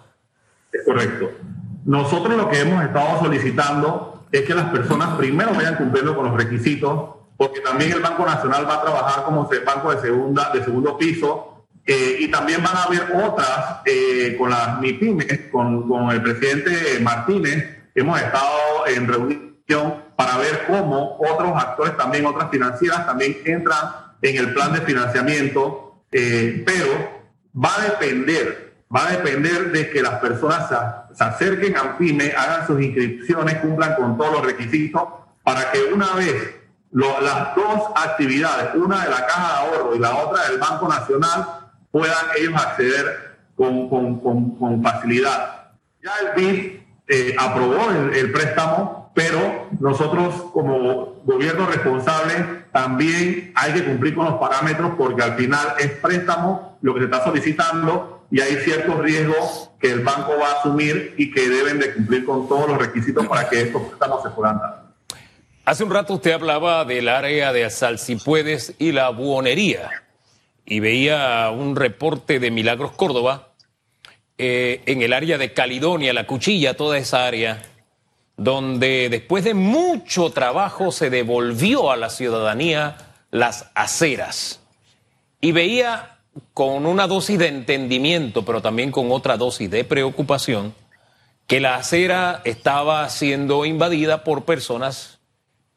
Es 0.71 0.81
correcto. 0.85 1.31
Nosotros 1.85 2.37
lo 2.37 2.47
que 2.49 2.59
hemos 2.59 2.83
estado 2.83 3.19
solicitando 3.19 4.25
es 4.31 4.43
que 4.43 4.53
las 4.53 4.69
personas 4.69 5.17
primero 5.17 5.53
vayan 5.53 5.75
cumpliendo 5.75 6.15
con 6.15 6.25
los 6.25 6.35
requisitos, 6.35 7.09
porque 7.37 7.59
también 7.61 7.91
el 7.91 8.01
Banco 8.01 8.25
Nacional 8.25 8.69
va 8.69 8.75
a 8.75 8.81
trabajar 8.81 9.23
como 9.25 9.49
banco 9.65 9.93
de 9.93 9.99
segunda, 9.99 10.51
de 10.53 10.63
segundo 10.63 10.97
piso, 10.97 11.50
eh, 11.85 12.17
y 12.19 12.27
también 12.29 12.63
van 12.63 12.75
a 12.75 12.83
haber 12.83 13.11
otras 13.23 13.81
eh, 13.85 14.35
con 14.37 14.49
las 14.49 14.79
MIPIMES, 14.79 15.49
con, 15.51 15.87
con 15.87 16.11
el 16.11 16.21
presidente 16.21 16.99
Martínez. 17.01 17.77
Hemos 17.95 18.21
estado 18.21 18.87
en 18.87 19.07
reunión 19.07 19.51
para 20.15 20.37
ver 20.37 20.65
cómo 20.67 21.17
otros 21.19 21.51
actores, 21.55 21.97
también 21.97 22.25
otras 22.25 22.49
financieras, 22.49 23.05
también 23.05 23.37
entran 23.45 23.79
en 24.21 24.37
el 24.37 24.53
plan 24.53 24.73
de 24.73 24.81
financiamiento, 24.81 26.03
eh, 26.11 26.63
pero 26.65 27.21
va 27.55 27.75
a 27.75 27.81
depender, 27.83 28.73
va 28.93 29.07
a 29.07 29.11
depender 29.11 29.71
de 29.71 29.89
que 29.89 30.01
las 30.01 30.19
personas 30.19 30.69
se, 31.13 31.23
acerquen 31.23 31.75
a 31.77 31.97
PYME, 31.97 32.33
hagan 32.37 32.67
sus 32.67 32.81
inscripciones, 32.81 33.55
cumplan 33.57 33.95
con 33.95 34.17
todos 34.17 34.33
los 34.33 34.45
requisitos, 34.45 35.03
para 35.43 35.71
que 35.71 35.83
una 35.93 36.13
vez 36.13 36.55
las 36.91 37.55
dos 37.55 37.89
actividades, 37.95 38.75
una 38.75 39.03
de 39.05 39.09
la 39.09 39.25
Caja 39.25 39.47
de 39.47 39.59
Ahorro 39.59 39.95
y 39.95 39.99
la 39.99 40.15
otra 40.17 40.49
del 40.49 40.59
Banco 40.59 40.87
Nacional, 40.87 41.60
puedan 41.91 42.25
ellos 42.37 42.53
acceder 42.55 43.31
con, 43.55 43.89
con, 43.89 44.19
con, 44.57 44.81
facilidad. 44.81 45.71
Ya 46.03 46.11
el 46.21 46.41
BID 46.41 46.79
eh, 47.07 47.35
aprobó 47.37 47.91
el, 47.91 48.31
préstamo, 48.31 49.11
pero 49.13 49.67
nosotros 49.79 50.33
como 50.53 51.21
gobierno 51.25 51.67
responsable 51.67 52.63
también 52.71 53.51
hay 53.55 53.73
que 53.73 53.85
cumplir 53.85 54.15
con 54.15 54.25
los 54.25 54.35
parámetros 54.35 54.93
porque 54.97 55.21
al 55.21 55.35
final 55.35 55.75
es 55.79 55.91
préstamo 55.91 56.79
lo 56.81 56.93
que 56.93 57.01
se 57.01 57.05
está 57.05 57.23
solicitando 57.23 58.25
y 58.31 58.39
hay 58.39 58.55
ciertos 58.63 58.97
riesgos 58.99 59.71
que 59.79 59.91
el 59.91 59.99
banco 59.99 60.31
va 60.39 60.47
a 60.47 60.59
asumir 60.59 61.13
y 61.17 61.31
que 61.31 61.49
deben 61.49 61.79
de 61.79 61.93
cumplir 61.93 62.25
con 62.25 62.47
todos 62.47 62.69
los 62.69 62.77
requisitos 62.77 63.27
para 63.27 63.49
que 63.49 63.61
estos 63.61 63.81
préstamos 63.83 64.23
se 64.23 64.29
puedan 64.29 64.57
dar. 64.57 64.83
Hace 65.65 65.83
un 65.83 65.91
rato 65.91 66.13
usted 66.13 66.31
hablaba 66.31 66.85
del 66.85 67.09
área 67.09 67.51
de 67.53 67.69
Salsipuedes 67.69 68.73
y 68.79 68.93
la 68.93 69.09
buonería 69.09 69.89
y 70.65 70.79
veía 70.79 71.49
un 71.49 71.75
reporte 71.75 72.39
de 72.39 72.51
Milagros 72.51 72.91
Córdoba 72.91 73.49
eh, 74.37 74.81
en 74.85 75.01
el 75.01 75.13
área 75.13 75.37
de 75.37 75.53
Caledonia, 75.53 76.13
la 76.13 76.25
cuchilla, 76.25 76.75
toda 76.75 76.97
esa 76.97 77.25
área, 77.25 77.61
donde 78.37 79.09
después 79.09 79.43
de 79.43 79.53
mucho 79.53 80.31
trabajo 80.31 80.91
se 80.91 81.09
devolvió 81.09 81.91
a 81.91 81.97
la 81.97 82.09
ciudadanía 82.09 82.97
las 83.29 83.69
aceras. 83.75 84.61
Y 85.41 85.51
veía 85.51 86.19
con 86.53 86.85
una 86.85 87.07
dosis 87.07 87.37
de 87.37 87.47
entendimiento, 87.47 88.45
pero 88.45 88.61
también 88.61 88.91
con 88.91 89.11
otra 89.11 89.37
dosis 89.37 89.69
de 89.69 89.83
preocupación, 89.83 90.73
que 91.47 91.59
la 91.59 91.75
acera 91.75 92.41
estaba 92.45 93.07
siendo 93.09 93.65
invadida 93.65 94.23
por 94.23 94.45
personas 94.45 95.19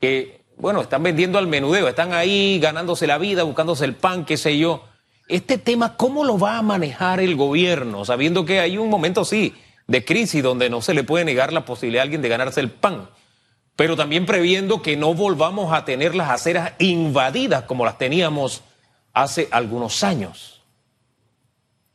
que 0.01 0.44
bueno, 0.57 0.81
están 0.81 1.03
vendiendo 1.03 1.39
al 1.39 1.47
menudeo, 1.47 1.89
están 1.89 2.13
ahí 2.13 2.59
ganándose 2.61 3.07
la 3.07 3.19
vida, 3.19 3.43
buscándose 3.43 3.85
el 3.85 3.95
pan, 3.95 4.25
qué 4.25 4.37
sé 4.37 4.59
yo. 4.59 4.85
Este 5.29 5.59
tema, 5.59 5.97
¿cómo 5.97 6.25
lo 6.25 6.39
va 6.39 6.59
a 6.59 6.63
manejar 6.63 7.21
el 7.21 7.35
gobierno? 7.37 8.05
Sabiendo 8.05 8.45
que 8.45 8.61
hay 8.61 8.79
un 8.79 8.91
momento, 8.91 9.25
sí, 9.25 9.55
de 9.87 10.05
crisis 10.05 10.43
donde 10.43 10.71
no 10.71 10.81
se 10.81 10.95
le 10.95 11.05
puede 11.05 11.25
negar 11.25 11.53
la 11.53 11.65
posibilidad 11.65 12.03
a 12.03 12.05
alguien 12.05 12.23
de 12.23 12.29
ganarse 12.29 12.61
el 12.61 12.71
pan, 12.71 13.09
pero 13.77 13.97
también 13.97 14.27
previendo 14.27 14.83
que 14.83 14.97
no 14.97 15.15
volvamos 15.15 15.73
a 15.73 15.85
tener 15.85 16.15
las 16.15 16.31
aceras 16.31 16.73
invadidas 16.79 17.65
como 17.65 17.85
las 17.85 17.99
teníamos 17.99 18.63
hace 19.13 19.49
algunos 19.51 20.05
años. 20.05 20.63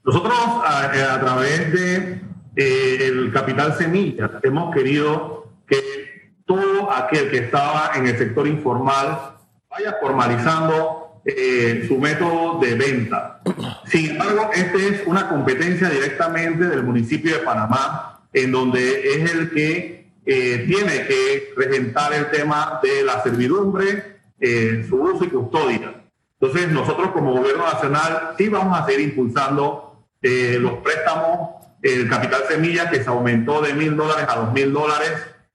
Nosotros 0.04 0.34
a, 0.66 0.92
eh, 0.94 1.20
través 1.20 1.74
de 1.74 2.22
eh, 2.56 2.98
el 3.08 3.32
Capital 3.32 3.78
Semilla 3.78 4.40
hemos 4.44 4.74
querido 4.74 5.48
que 5.68 6.09
todo 6.50 6.92
aquel 6.92 7.30
que 7.30 7.38
estaba 7.38 7.92
en 7.94 8.08
el 8.08 8.18
sector 8.18 8.48
informal 8.48 9.36
vaya 9.70 9.98
formalizando 10.02 11.22
eh, 11.24 11.86
su 11.88 12.00
método 12.00 12.60
de 12.60 12.74
venta. 12.74 13.40
Sin 13.86 14.10
embargo, 14.10 14.50
esta 14.52 14.78
es 14.78 15.04
una 15.06 15.30
competencia 15.30 15.90
directamente 15.90 16.66
del 16.66 16.82
municipio 16.82 17.36
de 17.36 17.44
Panamá 17.44 18.22
en 18.34 18.52
donde 18.52 19.14
es 19.14 19.32
el 19.32 19.52
que 19.52 20.12
eh, 20.26 20.66
tiene 20.66 21.06
que 21.06 21.54
presentar 21.56 22.14
el 22.14 22.32
tema 22.32 22.80
de 22.82 23.04
la 23.04 23.22
servidumbre, 23.22 24.20
eh, 24.40 24.84
su 24.90 24.96
uso 24.96 25.26
y 25.26 25.30
custodia. 25.30 26.02
Entonces, 26.40 26.72
nosotros 26.72 27.12
como 27.12 27.34
gobierno 27.34 27.66
nacional 27.66 28.34
sí 28.40 28.50
vamos 28.50 28.80
a 28.80 28.88
seguir 28.88 29.02
impulsando 29.02 30.04
eh, 30.20 30.58
los 30.60 30.74
préstamos, 30.80 31.52
el 31.84 32.10
capital 32.10 32.42
semilla 32.50 32.90
que 32.90 33.04
se 33.04 33.10
aumentó 33.10 33.62
de 33.62 33.76
mil 33.76 33.96
dólares 33.96 34.26
a 34.28 34.36
dos 34.36 34.52
mil 34.52 34.74
dólares 34.74 35.12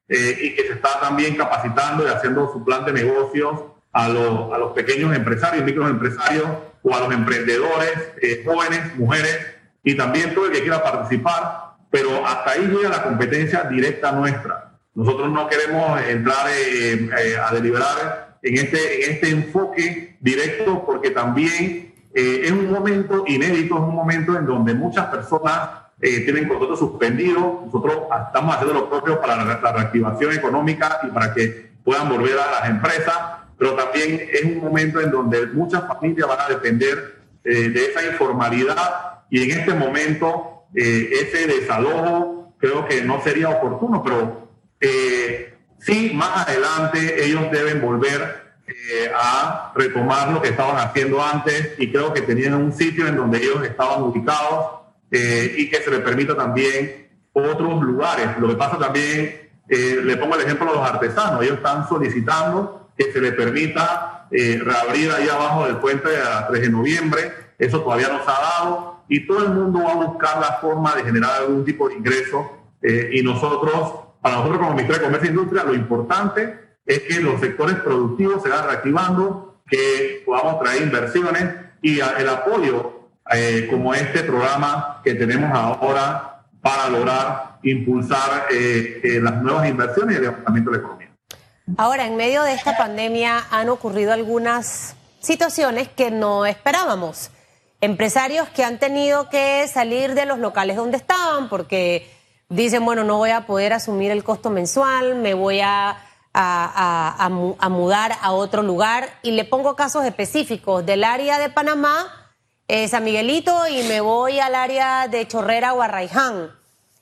y 0.09 0.55
que 0.55 0.67
se 0.67 0.75
está 0.75 1.01
también 1.01 1.35
capacitando 1.35 2.05
y 2.05 2.09
haciendo 2.09 2.53
su 2.53 2.63
plan 2.63 2.85
de 2.85 2.93
negocios 2.93 3.63
a, 3.93 4.09
los, 4.09 4.53
a 4.53 4.59
los 4.59 4.73
pequeños 4.73 5.17
empresarios, 5.17 5.65
microempresarios 5.65 6.47
o 6.83 6.95
a 6.95 7.01
los 7.01 7.13
emprendedores, 7.13 8.13
jóvenes, 8.45 8.97
mujeres 8.97 9.39
y 9.83 9.95
también 9.95 10.35
todo 10.35 10.47
el 10.47 10.53
que 10.53 10.63
quiera 10.63 10.83
participar, 10.83 11.75
pero 11.91 12.27
hasta 12.27 12.53
ahí 12.53 12.67
llega 12.67 12.89
la 12.89 13.03
competencia 13.03 13.65
directa 13.65 14.13
nuestra. 14.13 14.73
Nosotros 14.95 15.31
no 15.31 15.47
queremos 15.49 16.01
entrar 16.03 16.47
eh, 16.49 17.11
eh, 17.19 17.37
a 17.37 17.53
deliberar 17.53 18.39
en 18.43 18.57
este, 18.57 19.05
en 19.05 19.13
este 19.13 19.31
enfoque 19.31 20.17
directo 20.21 20.85
porque 20.87 21.11
también 21.11 21.93
eh, 22.15 22.41
es 22.45 22.53
un 22.53 22.71
momento 22.71 23.25
inédito, 23.27 23.75
es 23.75 23.81
un 23.81 23.95
momento 23.95 24.39
en 24.39 24.47
donde 24.47 24.75
muchas 24.75 25.07
personas 25.07 25.69
tienen 26.25 26.49
contratos 26.49 26.79
suspendidos. 26.79 27.67
Nosotros 27.67 28.03
estamos 28.27 28.55
haciendo 28.55 28.81
lo 28.81 28.91
propio 28.91 29.21
para 29.21 29.45
la, 29.45 29.61
la 29.61 29.73
reactivación 29.73 30.33
económica 30.33 31.01
y 31.03 31.09
para 31.09 31.33
que 31.33 31.73
puedan 31.85 32.09
volver 32.09 32.39
a 32.39 32.61
las 32.61 32.71
empresas, 32.71 33.17
pero 33.59 33.75
también 33.75 34.29
es 34.33 34.45
un 34.45 34.59
momento 34.59 35.01
en 35.01 35.11
donde 35.11 35.47
muchas 35.49 35.87
familias 35.87 36.29
van 36.29 36.41
a 36.41 36.49
depender 36.49 37.23
de 37.43 37.91
esa 37.91 38.07
informalidad 38.07 39.25
y 39.29 39.43
en 39.43 39.59
este 39.59 39.75
momento 39.75 40.65
ese 40.75 41.47
desalojo 41.47 42.35
creo 42.65 42.87
que 42.87 43.03
no 43.03 43.21
sería 43.23 43.51
oportuno, 43.51 44.03
pero 44.03 44.49
eh, 44.81 45.55
sí, 45.79 46.13
más 46.15 46.49
adelante 46.49 47.25
ellos 47.25 47.51
deben 47.51 47.81
volver 47.81 48.55
eh, 48.67 49.11
a 49.15 49.73
retomar 49.75 50.31
lo 50.31 50.41
que 50.41 50.49
estaban 50.49 50.77
haciendo 50.79 51.23
antes 51.23 51.73
y 51.79 51.91
creo 51.91 52.13
que 52.13 52.23
tenían 52.23 52.55
un 52.55 52.73
sitio 52.73 53.07
en 53.07 53.17
donde 53.17 53.39
ellos 53.39 53.63
estaban 53.65 54.03
ubicados 54.03 54.84
eh, 55.11 55.55
y 55.59 55.69
que 55.69 55.77
se 55.79 55.91
les 55.91 56.01
permita 56.01 56.37
también 56.37 57.09
otros 57.33 57.83
lugares. 57.83 58.39
Lo 58.39 58.49
que 58.49 58.55
pasa 58.55 58.79
también, 58.79 59.51
eh, 59.69 60.01
le 60.03 60.17
pongo 60.17 60.35
el 60.37 60.43
ejemplo 60.43 60.71
a 60.71 60.75
los 60.75 60.91
artesanos, 60.91 61.43
ellos 61.43 61.57
están 61.57 61.89
solicitando 61.89 62.91
que 62.97 63.13
se 63.13 63.21
les 63.21 63.33
permita 63.33 64.11
reabrir 64.31 65.13
ahí 65.13 65.29
abajo 65.29 65.67
del 65.67 65.77
puente 65.77 66.09
a 66.17 66.49
3 66.49 66.63
de 66.63 66.69
noviembre, 66.69 67.33
eso 67.57 67.81
todavía 67.83 68.09
no 68.09 68.25
se 68.25 68.31
ha 68.31 68.41
dado 68.41 69.05
y 69.09 69.27
todo 69.27 69.45
el 69.45 69.51
mundo 69.51 69.83
va 69.85 69.93
a 69.93 70.07
buscar 70.07 70.41
la 70.41 70.55
forma 70.55 70.95
de 70.97 71.05
generar 71.05 71.43
algún 71.43 71.65
tipo 71.65 71.89
de 71.89 71.95
ingreso 71.95 72.51
y 72.83 73.23
nosotros 73.23 74.05
para 74.25 74.37
nosotros 74.37 74.59
como 74.59 74.71
Ministerio 74.71 75.01
de 75.01 75.05
Comercio 75.05 75.29
e 75.29 75.33
Industria, 75.33 75.65
lo 75.65 75.75
importante 75.75 76.59
es 76.87 77.01
que 77.01 77.21
los 77.21 77.39
sectores 77.41 77.77
productivos 77.77 78.43
se 78.43 78.49
van 78.49 78.67
reactivando, 78.67 79.61
que 79.67 80.23
podamos 80.25 80.63
traer 80.63 80.83
inversiones 80.83 81.55
y 81.83 82.01
el 82.01 82.29
apoyo 82.31 82.94
eh, 83.33 83.66
como 83.71 83.95
este 83.95 84.23
programa 84.23 85.00
que 85.02 85.14
tenemos 85.14 85.50
ahora 85.54 86.45
para 86.61 86.88
lograr 86.88 87.59
impulsar 87.62 88.47
eh, 88.50 89.00
eh, 89.02 89.21
las 89.21 89.43
nuevas 89.43 89.69
inversiones 89.69 90.14
y 90.14 90.16
el 90.16 90.25
levantamiento 90.25 90.71
de 90.71 90.76
la 90.76 90.83
economía. 90.83 91.09
Ahora, 91.78 92.07
en 92.07 92.16
medio 92.16 92.43
de 92.43 92.52
esta 92.52 92.76
pandemia 92.76 93.45
han 93.50 93.71
ocurrido 93.71 94.12
algunas 94.12 94.97
situaciones 95.21 95.88
que 95.88 96.11
no 96.11 96.45
esperábamos. 96.45 97.31
Empresarios 97.81 98.49
que 98.50 98.64
han 98.64 98.78
tenido 98.78 99.31
que 99.31 99.66
salir 99.69 100.14
de 100.14 100.26
los 100.26 100.38
locales 100.38 100.76
donde 100.76 100.99
estaban 100.99 101.49
porque 101.49 102.11
dicen, 102.49 102.85
bueno, 102.85 103.04
no 103.04 103.16
voy 103.16 103.31
a 103.31 103.47
poder 103.47 103.73
asumir 103.73 104.11
el 104.11 104.23
costo 104.23 104.50
mensual, 104.50 105.16
me 105.16 105.35
voy 105.35 105.61
a, 105.61 105.97
a, 106.35 107.69
mudar 107.71 108.12
a 108.21 108.33
otro 108.33 108.62
lugar. 108.62 109.09
Y 109.23 109.33
le 109.33 109.45
pongo 109.45 109.76
casos 109.76 110.04
específicos 110.04 110.85
del 110.85 111.04
área 111.04 111.38
de 111.38 111.49
Panamá, 111.49 112.24
eh, 112.68 112.88
San 112.88 113.05
Miguelito, 113.05 113.66
y 113.68 113.83
me 113.85 114.00
voy 114.00 114.40
al 114.40 114.55
área 114.55 115.09
de 115.09 115.27
Chorrera 115.29 115.74
o 115.74 115.83
Arraiján. 115.83 116.50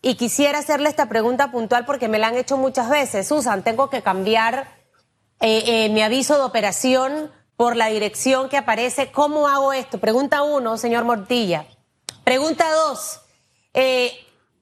Y 0.01 0.17
quisiera 0.17 0.59
hacerle 0.59 0.89
esta 0.89 1.09
pregunta 1.09 1.53
puntual 1.53 1.85
porque 1.87 2.09
me 2.09 2.19
la 2.19 2.27
han 2.27 2.37
hecho 2.37 2.57
muchas 2.57 2.91
veces. 2.91 3.29
Susan, 3.29 3.63
tengo 3.63 3.89
que 3.89 4.03
cambiar 4.03 4.67
eh, 5.41 5.63
eh, 5.67 5.89
mi 5.91 6.03
aviso 6.03 6.37
de 6.37 6.43
operación 6.43 7.31
por 7.57 7.77
la 7.77 7.87
dirección 7.87 8.49
que 8.49 8.57
aparece. 8.57 9.13
¿Cómo 9.13 9.47
hago 9.47 9.73
esto? 9.73 9.99
Pregunta 9.99 10.43
uno, 10.43 10.77
señor 10.77 11.05
Mortilla. 11.05 11.67
Pregunta 12.25 12.69
dos. 12.73 13.21
Eh, 13.75 14.13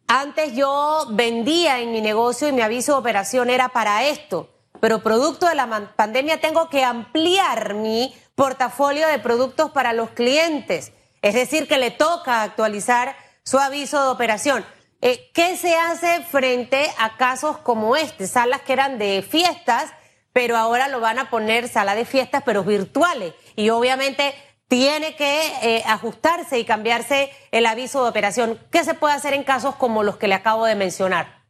antes 0.07 0.55
yo 0.55 1.07
vendía 1.11 1.81
en 1.81 1.93
mi 1.93 2.03
negocio 2.03 2.49
y 2.49 2.53
mi 2.53 2.61
aviso 2.61 2.93
de 2.93 2.99
operación 2.99 3.49
era 3.49 3.71
para 3.71 4.05
esto, 4.07 4.51
pero 4.81 5.03
producto 5.03 5.47
de 5.47 5.55
la 5.55 5.89
pandemia 5.97 6.41
tengo 6.41 6.69
que 6.69 6.85
ampliar 6.85 7.75
mi 7.75 8.15
portafolio 8.41 9.07
de 9.07 9.19
productos 9.19 9.71
para 9.71 9.93
los 9.93 10.09
clientes. 10.13 10.95
Es 11.21 11.35
decir, 11.35 11.69
que 11.69 11.77
le 11.77 11.91
toca 11.91 12.43
actualizar 12.43 13.15
su 13.43 13.59
aviso 13.59 14.03
de 14.03 14.09
operación. 14.09 14.65
Eh, 15.03 15.31
¿Qué 15.35 15.59
se 15.59 15.77
hace 15.77 16.23
frente 16.23 16.87
a 16.99 17.19
casos 17.19 17.59
como 17.59 17.97
este? 17.97 18.27
Salas 18.27 18.63
que 18.63 18.73
eran 18.73 18.97
de 18.97 19.21
fiestas, 19.21 19.93
pero 20.33 20.57
ahora 20.57 20.89
lo 20.89 21.01
van 21.01 21.19
a 21.19 21.29
poner 21.29 21.69
sala 21.69 21.95
de 21.95 22.07
fiestas, 22.07 22.43
pero 22.47 22.65
virtuales. 22.65 23.35
Y 23.57 23.69
obviamente 23.69 24.33
tiene 24.69 25.17
que 25.17 25.43
eh, 25.61 25.83
ajustarse 25.87 26.59
y 26.59 26.65
cambiarse 26.65 27.29
el 27.51 27.67
aviso 27.67 28.03
de 28.05 28.09
operación. 28.09 28.59
¿Qué 28.71 28.85
se 28.85 28.95
puede 28.95 29.13
hacer 29.13 29.35
en 29.35 29.45
casos 29.45 29.75
como 29.75 30.03
los 30.03 30.17
que 30.17 30.29
le 30.29 30.35
acabo 30.35 30.65
de 30.65 30.77
mencionar? 30.77 31.43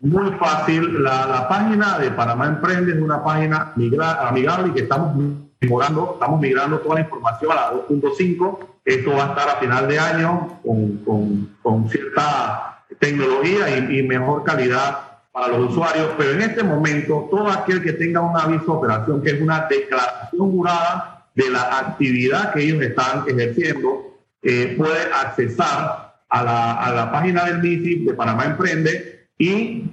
Muy 0.00 0.32
fácil. 0.38 1.02
La, 1.02 1.46
página 1.46 1.98
de 1.98 2.10
Panamá 2.10 2.46
Emprende 2.46 2.92
es 2.92 3.02
una 3.02 3.22
página 3.22 3.74
amigable 4.26 4.68
y 4.68 4.72
que 4.72 4.80
estamos 4.80 5.14
mejorando, 5.60 6.12
estamos 6.14 6.40
migrando 6.40 6.78
toda 6.80 6.96
la 6.96 7.00
información 7.02 7.52
a 7.52 7.54
la 7.54 7.72
2.5. 7.72 8.58
Esto 8.84 9.10
va 9.12 9.24
a 9.24 9.28
estar 9.28 9.48
a 9.48 9.56
final 9.56 9.88
de 9.88 9.98
año 9.98 10.60
con, 10.64 11.48
con, 11.62 11.88
cierta 11.88 12.84
tecnología 12.98 13.78
y, 13.78 13.98
y 13.98 14.02
mejor 14.02 14.44
calidad 14.44 15.00
para 15.32 15.48
los 15.48 15.70
usuarios, 15.70 16.10
pero 16.16 16.30
en 16.32 16.42
este 16.42 16.62
momento 16.62 17.28
todo 17.30 17.50
aquel 17.50 17.82
que 17.82 17.92
tenga 17.92 18.20
un 18.20 18.36
aviso 18.38 18.64
de 18.64 18.72
operación, 18.72 19.22
que 19.22 19.30
es 19.32 19.40
una 19.40 19.66
declaración 19.68 20.50
jurada, 20.50 21.16
de 21.36 21.50
la 21.50 21.78
actividad 21.78 22.52
que 22.54 22.62
ellos 22.62 22.82
están 22.82 23.24
ejerciendo, 23.28 24.18
eh, 24.42 24.74
puede 24.76 25.02
accesar 25.12 26.14
a 26.28 26.42
la, 26.42 26.72
a 26.74 26.92
la 26.92 27.12
página 27.12 27.44
del 27.44 27.58
MISI 27.60 28.06
de 28.06 28.14
Panamá 28.14 28.46
Emprende 28.46 29.28
y 29.38 29.84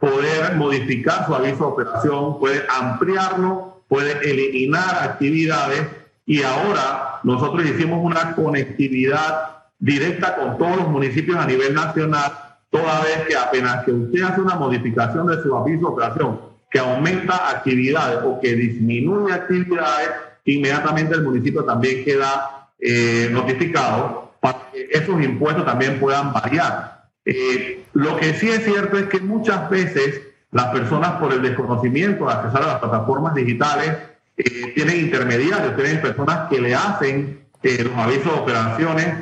poder 0.00 0.56
modificar 0.56 1.26
su 1.26 1.34
aviso 1.34 1.58
de 1.58 1.64
operación, 1.64 2.38
puede 2.38 2.64
ampliarlo, 2.68 3.75
puede 3.88 4.30
eliminar 4.30 5.02
actividades 5.02 5.82
y 6.24 6.42
ahora 6.42 7.20
nosotros 7.22 7.64
hicimos 7.64 8.00
una 8.02 8.34
conectividad 8.34 9.56
directa 9.78 10.36
con 10.36 10.58
todos 10.58 10.76
los 10.76 10.88
municipios 10.88 11.36
a 11.36 11.46
nivel 11.46 11.74
nacional, 11.74 12.32
toda 12.70 13.02
vez 13.02 13.26
que 13.28 13.36
apenas 13.36 13.84
que 13.84 13.92
usted 13.92 14.22
hace 14.22 14.40
una 14.40 14.56
modificación 14.56 15.26
de 15.26 15.42
su 15.42 15.56
aviso 15.56 15.80
de 15.80 15.86
operación 15.86 16.40
que 16.70 16.78
aumenta 16.80 17.50
actividades 17.50 18.18
o 18.24 18.40
que 18.40 18.54
disminuye 18.54 19.32
actividades, 19.32 20.10
inmediatamente 20.44 21.14
el 21.14 21.22
municipio 21.22 21.64
también 21.64 22.04
queda 22.04 22.70
eh, 22.78 23.28
notificado 23.30 24.32
para 24.40 24.70
que 24.72 24.88
esos 24.90 25.22
impuestos 25.22 25.64
también 25.64 26.00
puedan 26.00 26.32
variar. 26.32 27.06
Eh, 27.24 27.84
lo 27.92 28.16
que 28.16 28.34
sí 28.34 28.48
es 28.48 28.64
cierto 28.64 28.98
es 28.98 29.06
que 29.06 29.20
muchas 29.20 29.70
veces 29.70 30.22
las 30.52 30.66
personas 30.66 31.12
por 31.12 31.32
el 31.32 31.42
desconocimiento 31.42 32.26
de 32.26 32.32
accesar 32.32 32.62
a 32.62 32.66
las 32.66 32.78
plataformas 32.78 33.34
digitales 33.34 33.92
eh, 34.36 34.72
tienen 34.74 35.00
intermediarios, 35.00 35.76
tienen 35.76 36.00
personas 36.00 36.48
que 36.48 36.60
le 36.60 36.74
hacen 36.74 37.46
los 37.62 37.96
avisos 37.96 38.32
de 38.32 38.40
operaciones 38.40 39.14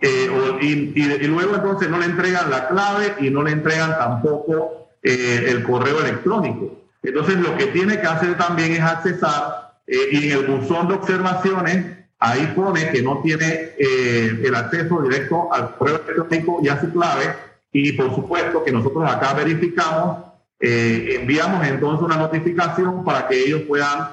y, 0.00 0.66
y, 0.66 1.26
luego 1.28 1.54
entonces 1.54 1.88
no 1.88 1.98
le 1.98 2.06
entregan 2.06 2.50
la 2.50 2.66
clave 2.66 3.14
y 3.20 3.30
no 3.30 3.42
le 3.44 3.52
entregan 3.52 3.96
tampoco 3.96 4.88
el 5.00 5.62
correo 5.62 6.00
electrónico. 6.00 6.78
Entonces 7.02 7.36
lo 7.36 7.56
que 7.56 7.66
tiene 7.68 8.00
que 8.00 8.06
hacer 8.06 8.36
también 8.36 8.72
es 8.72 8.80
accesar 8.80 9.68
eh, 9.86 10.08
y 10.12 10.30
en 10.30 10.38
el 10.38 10.46
buzón 10.46 10.88
de 10.88 10.94
observaciones, 10.94 11.86
ahí 12.18 12.52
pone 12.54 12.90
que 12.90 13.02
no 13.02 13.20
tiene 13.22 13.70
eh, 13.78 14.40
el 14.44 14.54
acceso 14.54 15.00
directo 15.02 15.52
al 15.52 15.76
correo 15.76 16.02
electrónico 16.06 16.60
y 16.62 16.68
a 16.68 16.80
su 16.80 16.92
clave. 16.92 17.34
Y 17.72 17.92
por 17.92 18.14
supuesto 18.14 18.62
que 18.64 18.72
nosotros 18.72 19.10
acá 19.10 19.34
verificamos, 19.34 20.18
eh, 20.60 21.18
enviamos 21.20 21.66
entonces 21.66 22.04
una 22.04 22.16
notificación 22.16 23.04
para 23.04 23.28
que 23.28 23.44
ellos 23.44 23.62
puedan 23.62 24.08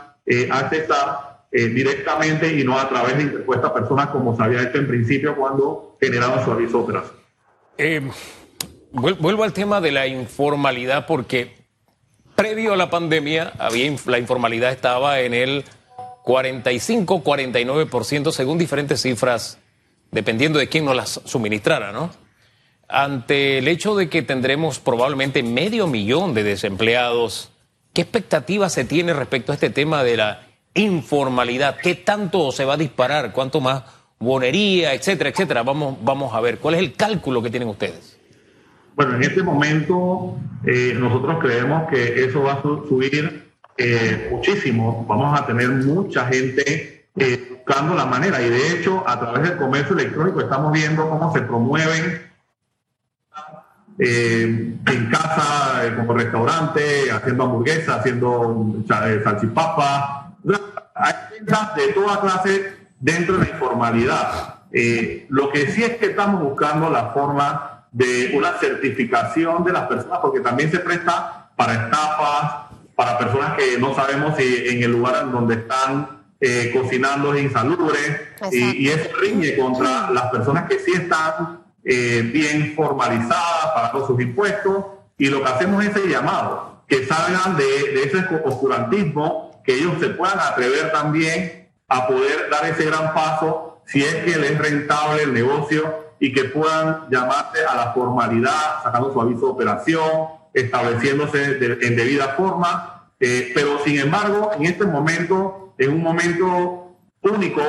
accesar 0.51 1.45
directamente 1.51 2.59
y 2.59 2.63
no 2.63 2.77
a 2.77 2.89
través 2.89 3.15
de 3.15 3.23
interpuestas 3.23 3.71
personas 3.71 4.07
como 4.07 4.35
se 4.35 4.43
había 4.43 4.63
hecho 4.63 4.79
en 4.79 4.87
principio 4.87 5.35
cuando 5.35 5.95
generaron 6.01 6.43
su 6.43 6.51
aviso 6.51 6.79
de 6.79 6.83
operación. 6.83 8.11
vuelvo 8.91 9.43
al 9.43 9.53
tema 9.53 9.79
de 9.79 9.91
la 9.91 10.07
informalidad 10.07 11.05
porque 11.05 11.65
previo 12.35 12.73
a 12.73 12.75
la 12.75 12.89
pandemia, 12.89 13.53
había, 13.57 13.95
la 14.05 14.19
informalidad 14.19 14.71
estaba 14.71 15.21
en 15.21 15.33
el 15.33 15.63
45-49% 16.25 18.31
según 18.31 18.57
diferentes 18.57 19.01
cifras, 19.01 19.57
dependiendo 20.11 20.59
de 20.59 20.67
quién 20.67 20.83
nos 20.85 20.95
las 20.95 21.21
suministrara, 21.25 21.91
¿no? 21.91 22.11
Ante 22.87 23.57
el 23.57 23.67
hecho 23.67 23.95
de 23.95 24.09
que 24.09 24.21
tendremos 24.21 24.79
probablemente 24.79 25.43
medio 25.43 25.87
millón 25.87 26.33
de 26.33 26.43
desempleados, 26.43 27.51
¿qué 27.93 28.01
expectativa 28.01 28.69
se 28.69 28.85
tiene 28.85 29.13
respecto 29.13 29.51
a 29.51 29.55
este 29.55 29.69
tema 29.69 30.03
de 30.03 30.17
la 30.17 30.47
informalidad? 30.73 31.77
¿Qué 31.77 31.95
tanto 31.95 32.51
se 32.51 32.65
va 32.65 32.75
a 32.75 32.77
disparar? 32.77 33.31
¿Cuánto 33.31 33.61
más 33.61 33.83
bonería, 34.19 34.93
etcétera, 34.93 35.29
etcétera? 35.29 35.63
Vamos, 35.63 35.97
vamos 36.01 36.33
a 36.33 36.41
ver, 36.41 36.59
¿cuál 36.59 36.75
es 36.75 36.81
el 36.81 36.93
cálculo 36.93 37.41
que 37.41 37.49
tienen 37.49 37.69
ustedes? 37.69 38.17
Bueno, 38.95 39.15
en 39.15 39.23
este 39.23 39.43
momento 39.43 40.37
eh, 40.65 40.93
nosotros 40.97 41.37
creemos 41.41 41.89
que 41.89 42.23
eso 42.25 42.43
va 42.43 42.53
a 42.53 42.61
subir 42.61 43.51
eh, 43.77 44.29
muchísimo. 44.31 45.05
Vamos 45.07 45.37
a 45.37 45.45
tener 45.45 45.67
mucha 45.67 46.27
gente 46.27 47.09
eh, 47.17 47.47
buscando 47.49 47.93
la 47.93 48.05
manera 48.05 48.41
y 48.41 48.49
de 48.49 48.71
hecho 48.71 49.03
a 49.05 49.19
través 49.19 49.49
del 49.49 49.57
comercio 49.57 49.97
electrónico 49.97 50.39
estamos 50.39 50.71
viendo 50.71 51.09
cómo 51.09 51.33
se 51.33 51.41
promueven 51.41 52.34
en 53.97 55.09
casa 55.09 55.95
como 55.95 56.13
restaurante, 56.13 57.11
haciendo 57.11 57.43
hamburguesas, 57.43 57.99
haciendo 57.99 58.75
salchipapa. 58.87 60.33
Hay 60.95 61.13
ventas 61.31 61.75
de 61.75 61.93
toda 61.93 62.21
clase 62.21 62.73
dentro 62.99 63.37
de 63.37 63.45
la 63.45 63.51
informalidad. 63.51 64.55
lo 65.29 65.51
que 65.51 65.71
sí 65.71 65.83
es 65.83 65.97
que 65.97 66.07
estamos 66.07 66.41
buscando 66.41 66.89
la 66.89 67.11
forma 67.11 67.75
de 67.95 68.33
una 68.35 68.57
certificación 68.59 69.63
de 69.63 69.71
las 69.71 69.87
personas, 69.87 70.19
porque 70.21 70.41
también 70.41 70.69
se 70.69 70.79
presta 70.79 71.49
para 71.55 71.85
estafas, 71.85 72.65
para 72.93 73.17
personas 73.17 73.53
que 73.55 73.77
no 73.77 73.95
sabemos 73.95 74.35
si 74.37 74.67
en 74.67 74.83
el 74.83 74.91
lugar 74.91 75.23
en 75.23 75.31
donde 75.31 75.55
están 75.55 76.23
eh, 76.41 76.71
cocinando 76.75 77.33
es 77.33 77.43
insalubre, 77.43 77.97
y, 78.51 78.89
eso 78.89 79.09
riñe 79.21 79.55
contra 79.55 80.11
las 80.11 80.25
personas 80.25 80.67
que 80.67 80.79
sí 80.79 80.91
están 80.91 81.61
eh, 81.85 82.29
bien 82.33 82.73
formalizadas, 82.75 83.71
pagando 83.75 84.07
sus 84.07 84.19
impuestos, 84.19 84.85
y 85.17 85.27
lo 85.27 85.43
que 85.43 85.49
hacemos 85.49 85.83
es 85.85 85.95
ese 85.95 86.09
llamado, 86.09 86.83
que 86.87 87.05
salgan 87.05 87.55
de, 87.55 88.03
ese 88.03 88.25
oscurantismo, 88.43 89.61
que 89.63 89.75
ellos 89.75 89.93
se 89.99 90.09
puedan 90.09 90.39
atrever 90.39 90.91
también 90.91 91.69
a 91.87 92.07
poder 92.07 92.49
dar 92.49 92.65
ese 92.65 92.85
gran 92.85 93.13
paso 93.13 93.81
si 93.85 94.03
es 94.03 94.15
que 94.15 94.37
les 94.37 94.51
es 94.51 94.57
rentable 94.57 95.23
el 95.23 95.33
negocio 95.33 96.05
y 96.19 96.33
que 96.33 96.45
puedan 96.45 97.07
llamarse 97.09 97.63
a 97.65 97.75
la 97.75 97.93
formalidad, 97.93 98.83
sacando 98.83 99.13
su 99.13 99.21
aviso 99.21 99.41
de 99.41 99.51
operación, 99.51 100.09
estableciéndose 100.53 101.57
en 101.81 101.95
debida 101.95 102.29
forma. 102.29 103.11
Eh, 103.19 103.51
pero 103.53 103.79
sin 103.83 103.99
embargo, 103.99 104.51
en 104.57 104.65
este 104.65 104.85
momento, 104.85 105.73
en 105.77 105.93
un 105.93 106.01
momento 106.01 106.95
único, 107.21 107.61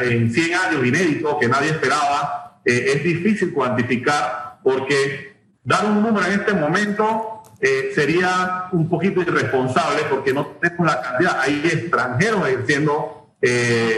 en 0.00 0.32
100 0.32 0.54
años 0.54 0.86
inédito, 0.86 1.38
que 1.38 1.48
nadie 1.48 1.70
esperaba, 1.70 2.45
eh, 2.66 2.92
es 2.94 3.04
difícil 3.04 3.54
cuantificar 3.54 4.58
porque 4.62 5.36
dar 5.62 5.86
un 5.86 6.02
número 6.02 6.26
en 6.26 6.40
este 6.40 6.52
momento 6.52 7.42
eh, 7.60 7.92
sería 7.94 8.66
un 8.72 8.88
poquito 8.88 9.22
irresponsable 9.22 10.02
porque 10.10 10.34
no 10.34 10.46
tenemos 10.60 10.86
la 10.86 11.00
cantidad. 11.00 11.40
Hay 11.40 11.62
extranjeros 11.64 12.46
ejerciendo 12.46 13.30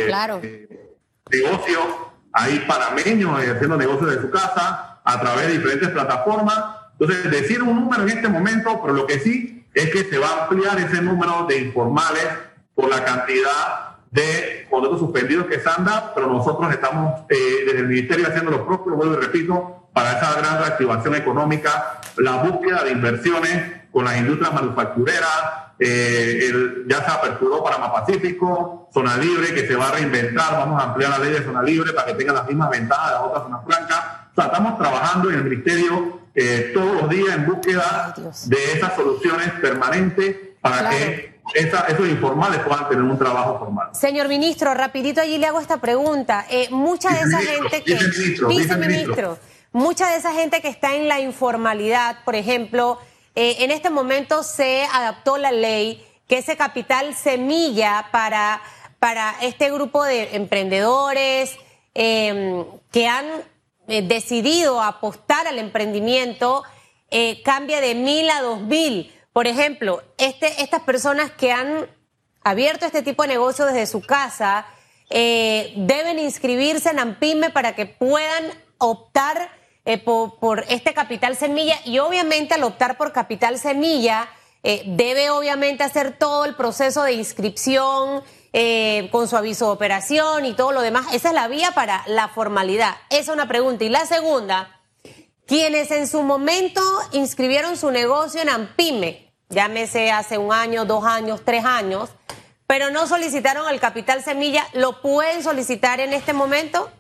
claro. 0.07 0.40
negocios 1.31 1.87
hay 2.33 2.61
panameños 2.61 3.40
haciendo 3.40 3.76
negocios 3.76 4.11
de 4.12 4.20
su 4.20 4.31
casa 4.31 5.00
a 5.02 5.20
través 5.20 5.48
de 5.48 5.54
diferentes 5.54 5.88
plataformas. 5.88 6.57
Entonces, 6.92 7.31
decir 7.31 7.62
un 7.62 7.74
número 7.74 8.02
en 8.02 8.11
este 8.11 8.28
momento, 8.28 8.81
pero 8.81 8.94
lo 8.94 9.07
que 9.07 9.18
sí 9.18 9.66
es 9.74 9.90
que 9.90 10.04
se 10.04 10.18
va 10.18 10.28
a 10.28 10.42
ampliar 10.44 10.78
ese 10.78 11.02
número 11.02 11.46
de 11.48 11.59
informales 11.59 12.26
por 12.74 12.88
la 12.88 13.04
cantidad 13.04 13.88
de 14.11 14.66
contratos 14.71 15.01
suspendidos 15.01 15.47
que 15.47 15.61
se 15.61 15.68
han 15.68 15.85
dado, 15.85 16.12
pero 16.14 16.27
nosotros 16.29 16.73
estamos 16.73 17.23
eh, 17.29 17.64
desde 17.66 17.81
el 17.81 17.88
Ministerio 17.88 18.27
haciendo 18.27 18.51
lo 18.51 18.66
propio, 18.66 18.94
vuelvo 18.94 19.14
y 19.14 19.16
repito, 19.16 19.88
para 19.92 20.12
esa 20.12 20.40
gran 20.40 20.59
reactivación 20.59 21.14
económica, 21.16 22.01
la 22.16 22.42
búsqueda 22.42 22.85
de 22.85 22.92
inversiones 22.92 23.79
con 23.90 24.05
las 24.05 24.16
industrias 24.16 24.53
manufactureras, 24.53 25.29
eh, 25.79 26.53
ya 26.87 27.05
se 27.05 27.11
aperturó 27.11 27.62
para 27.62 27.79
más 27.79 27.90
Pacífico, 27.90 28.88
zona 28.92 29.16
libre 29.16 29.55
que 29.55 29.66
se 29.66 29.77
va 29.77 29.88
a 29.88 29.92
reinventar, 29.92 30.53
vamos 30.53 30.81
a 30.81 30.87
ampliar 30.87 31.11
la 31.11 31.18
ley 31.18 31.33
de 31.33 31.44
zona 31.44 31.62
libre 31.62 31.92
para 31.92 32.07
que 32.09 32.14
tenga 32.14 32.33
las 32.33 32.47
mismas 32.47 32.71
ventajas 32.71 33.07
de 33.07 33.14
las 33.14 33.23
otras 33.23 33.42
zonas 33.44 33.61
francas. 33.66 34.05
O 34.33 34.35
sea, 34.35 34.44
estamos 34.44 34.79
trabajando 34.79 35.31
en 35.31 35.37
el 35.37 35.44
Ministerio 35.44 36.21
eh, 36.35 36.71
todos 36.73 37.03
los 37.03 37.11
días 37.11 37.37
en 37.37 37.47
búsqueda 37.47 38.14
de 38.47 38.73
esas 38.73 38.94
soluciones 38.94 39.51
permanentes 39.61 40.37
para 40.61 40.90
que 40.90 41.38
esos 41.55 42.09
informales 42.09 42.61
puedan 42.61 42.89
tener 42.89 43.05
un 43.05 43.19
trabajo 43.19 43.59
formal. 43.59 43.89
Señor 43.93 44.29
ministro, 44.29 44.75
rapidito 44.75 45.21
allí 45.21 45.39
le 45.39 45.47
hago 45.47 45.61
esta 45.61 45.79
pregunta. 45.79 46.47
Eh, 46.51 46.69
mucha 46.71 47.11
de 47.11 47.21
esa 47.21 47.39
gente 47.41 47.83
que... 47.83 47.99
Viceministro, 48.47 49.39
mucha 49.73 50.11
de 50.11 50.17
esa 50.17 50.33
gente 50.33 50.61
que 50.61 50.69
está 50.69 50.95
en 50.95 51.09
la 51.09 51.21
informalidad, 51.21 52.25
por 52.25 52.35
ejemplo 52.35 52.99
eh, 53.35 53.57
en 53.61 53.71
este 53.71 53.91
momento 53.91 54.43
se 54.43 54.85
adaptó 54.93 55.39
la 55.39 55.53
ley 55.53 56.05
que 56.27 56.39
ese 56.39 56.57
capital 56.57 57.15
semilla 57.15 58.09
para, 58.11 58.61
para 58.99 59.35
este 59.43 59.71
grupo 59.71 60.03
de 60.05 60.37
emprendedores 60.37 61.57
em, 61.95 62.65
que 62.91 63.07
han 63.07 63.27
eh, 63.87 64.03
decidido 64.03 64.83
apostar 64.83 65.47
al 65.47 65.59
emprendimiento 65.59 66.65
cambia 67.43 67.81
de 67.81 67.95
mil 67.95 68.29
a 68.29 68.43
dos 68.43 68.61
mil. 68.61 69.11
Por 69.38 69.46
ejemplo, 69.46 70.03
este, 70.18 70.64
estas 70.64 70.83
personas 70.83 71.31
que 71.31 71.53
han 71.53 71.87
abierto 72.42 72.87
este 72.87 73.03
tipo 73.03 73.22
de 73.22 73.29
negocio 73.29 73.66
desde 73.66 73.87
su 73.87 74.01
casa 74.01 74.66
deben 75.09 76.18
inscribirse 76.18 76.90
en 76.90 76.98
AMPIME 76.98 77.51
para 77.51 77.77
que 77.77 77.87
puedan 77.87 78.51
optar 78.79 79.48
eh, 79.85 79.98
por, 79.98 80.64
este 80.68 80.92
capital 80.92 81.37
semilla 81.37 81.77
y 81.85 82.01
obviamente 82.01 82.55
al 82.55 82.64
optar 82.64 82.98
por 82.98 83.12
capital 83.12 83.61
semilla 83.61 84.29
eh, 84.64 84.83
debe 84.87 85.31
obviamente 85.31 85.85
hacer 85.85 86.18
todo 86.18 86.44
el 86.44 86.57
proceso 86.57 87.05
de 87.05 87.12
inscripción 87.12 88.24
eh, 88.53 89.09
con 89.12 89.29
su 89.29 89.37
aviso 89.37 89.66
de 89.66 89.70
operación 89.70 90.46
y 90.46 90.55
todo 90.55 90.72
lo 90.72 90.81
demás. 90.81 91.14
Esa 91.14 91.29
es 91.29 91.35
la 91.35 91.46
vía 91.46 91.70
para 91.77 92.03
la 92.09 92.27
formalidad. 92.27 92.96
Esa 93.09 93.20
es 93.20 93.29
una 93.29 93.46
pregunta. 93.46 93.85
Y 93.85 93.88
la 93.88 94.05
segunda, 94.05 94.81
quienes 95.46 95.92
en 95.92 96.09
su 96.09 96.24
momento 96.24 96.83
inscribieron 97.12 97.77
su 97.77 97.92
negocio 97.92 98.42
en 98.42 98.48
AMPIME, 98.48 99.28
llámese 99.49 100.11
hace 100.11 100.39
un 100.39 100.53
año, 100.53 100.85
dos 100.85 101.05
años, 101.05 101.43
tres 101.45 101.65
años, 101.65 102.11
pero 102.67 102.91
no 102.91 103.07
solicitaron 103.07 103.69
el 103.71 103.81
capital 103.81 104.23
semilla, 104.23 104.65
¿lo 104.75 105.01
pueden 105.01 105.43
solicitar 105.43 106.01
en 106.01 106.13
este 106.13 106.33
momento? 106.33 106.91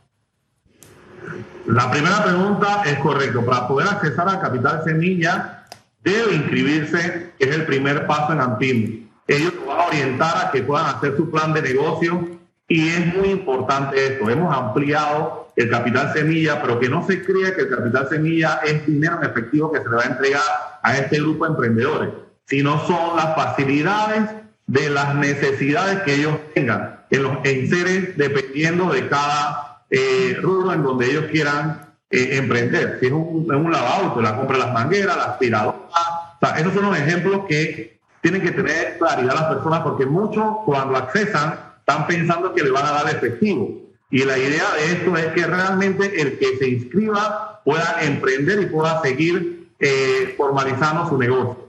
La 1.66 1.90
primera 1.90 2.24
pregunta 2.24 2.82
es 2.86 2.98
correcto. 3.00 3.44
Para 3.44 3.68
poder 3.68 3.88
accesar 3.88 4.28
al 4.28 4.40
capital 4.40 4.82
semilla, 4.84 5.66
debe 6.02 6.34
inscribirse, 6.34 7.34
que 7.38 7.44
es 7.44 7.54
el 7.54 7.66
primer 7.66 8.06
paso 8.06 8.32
en 8.32 8.40
AMPIM. 8.40 9.08
Ellos 9.26 9.52
lo 9.54 9.66
van 9.66 9.80
a 9.80 9.86
orientar 9.88 10.46
a 10.46 10.50
que 10.50 10.62
puedan 10.62 10.86
hacer 10.86 11.14
su 11.16 11.30
plan 11.30 11.52
de 11.52 11.60
negocio 11.60 12.26
y 12.66 12.88
es 12.88 13.14
muy 13.14 13.28
importante 13.28 14.06
esto. 14.06 14.30
Hemos 14.30 14.56
ampliado 14.56 15.48
el 15.56 15.68
capital 15.68 16.12
semilla, 16.14 16.62
pero 16.62 16.80
que 16.80 16.88
no 16.88 17.06
se 17.06 17.22
crea 17.22 17.54
que 17.54 17.62
el 17.62 17.68
capital 17.68 18.08
semilla 18.08 18.60
es 18.64 18.86
dinero 18.86 19.18
en 19.20 19.28
efectivo 19.28 19.70
que 19.70 19.80
se 19.80 19.88
le 19.88 19.96
va 19.96 20.02
a 20.02 20.06
entregar 20.06 20.42
a 20.82 20.96
este 20.96 21.18
grupo 21.18 21.44
de 21.44 21.50
emprendedores, 21.50 22.10
sino 22.48 22.86
son 22.86 23.16
las 23.16 23.34
facilidades 23.34 24.22
de 24.66 24.90
las 24.90 25.14
necesidades 25.14 26.02
que 26.02 26.14
ellos 26.14 26.34
tengan 26.54 27.00
en 27.10 27.22
los 27.22 27.38
enseres 27.44 28.16
dependiendo 28.16 28.90
de 28.90 29.08
cada 29.08 29.84
eh, 29.90 30.38
rubro 30.42 30.72
en 30.72 30.82
donde 30.82 31.10
ellos 31.10 31.26
quieran 31.30 31.80
eh, 32.10 32.30
emprender. 32.32 32.98
Si 33.00 33.06
es 33.06 33.12
un, 33.12 33.46
un 33.52 33.72
lavauto, 33.72 34.20
la 34.20 34.36
compra 34.36 34.58
las 34.58 34.72
mangueras, 34.72 35.16
la 35.16 35.24
aspiradora. 35.24 35.78
O 35.78 36.46
sea, 36.46 36.58
esos 36.58 36.72
son 36.72 36.84
los 36.84 36.98
ejemplos 36.98 37.42
que 37.48 37.98
tienen 38.22 38.42
que 38.42 38.50
tener 38.50 38.98
claridad 38.98 39.34
las 39.34 39.54
personas 39.54 39.80
porque 39.80 40.06
muchos 40.06 40.44
cuando 40.64 40.96
accesan 40.96 41.58
están 41.78 42.06
pensando 42.06 42.54
que 42.54 42.62
le 42.62 42.70
van 42.70 42.86
a 42.86 42.92
dar 42.92 43.08
efectivo. 43.08 43.88
Y 44.10 44.24
la 44.24 44.38
idea 44.38 44.64
de 44.74 44.92
esto 44.92 45.16
es 45.16 45.26
que 45.28 45.46
realmente 45.46 46.20
el 46.20 46.38
que 46.38 46.56
se 46.58 46.68
inscriba 46.68 47.60
pueda 47.64 47.98
emprender 48.00 48.60
y 48.62 48.66
pueda 48.66 49.02
seguir 49.02 49.68
eh, 49.78 50.34
formalizando 50.36 51.08
su 51.08 51.18
negocio. 51.18 51.67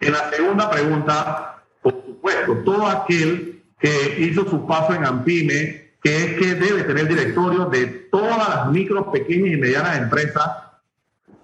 En 0.00 0.12
la 0.12 0.30
segunda 0.30 0.70
pregunta, 0.70 1.62
por 1.82 1.92
supuesto, 2.04 2.54
todo 2.64 2.86
aquel 2.86 3.62
que 3.78 4.16
hizo 4.18 4.48
su 4.48 4.66
paso 4.66 4.94
en 4.94 5.04
Ampime 5.04 5.90
que 6.02 6.16
es 6.16 6.38
que 6.38 6.54
debe 6.54 6.84
tener 6.84 7.08
directorio 7.08 7.66
de 7.66 7.86
todas 8.10 8.38
las 8.38 8.70
micro, 8.70 9.12
pequeñas 9.12 9.52
y 9.52 9.56
medianas 9.56 9.98
empresas, 9.98 10.46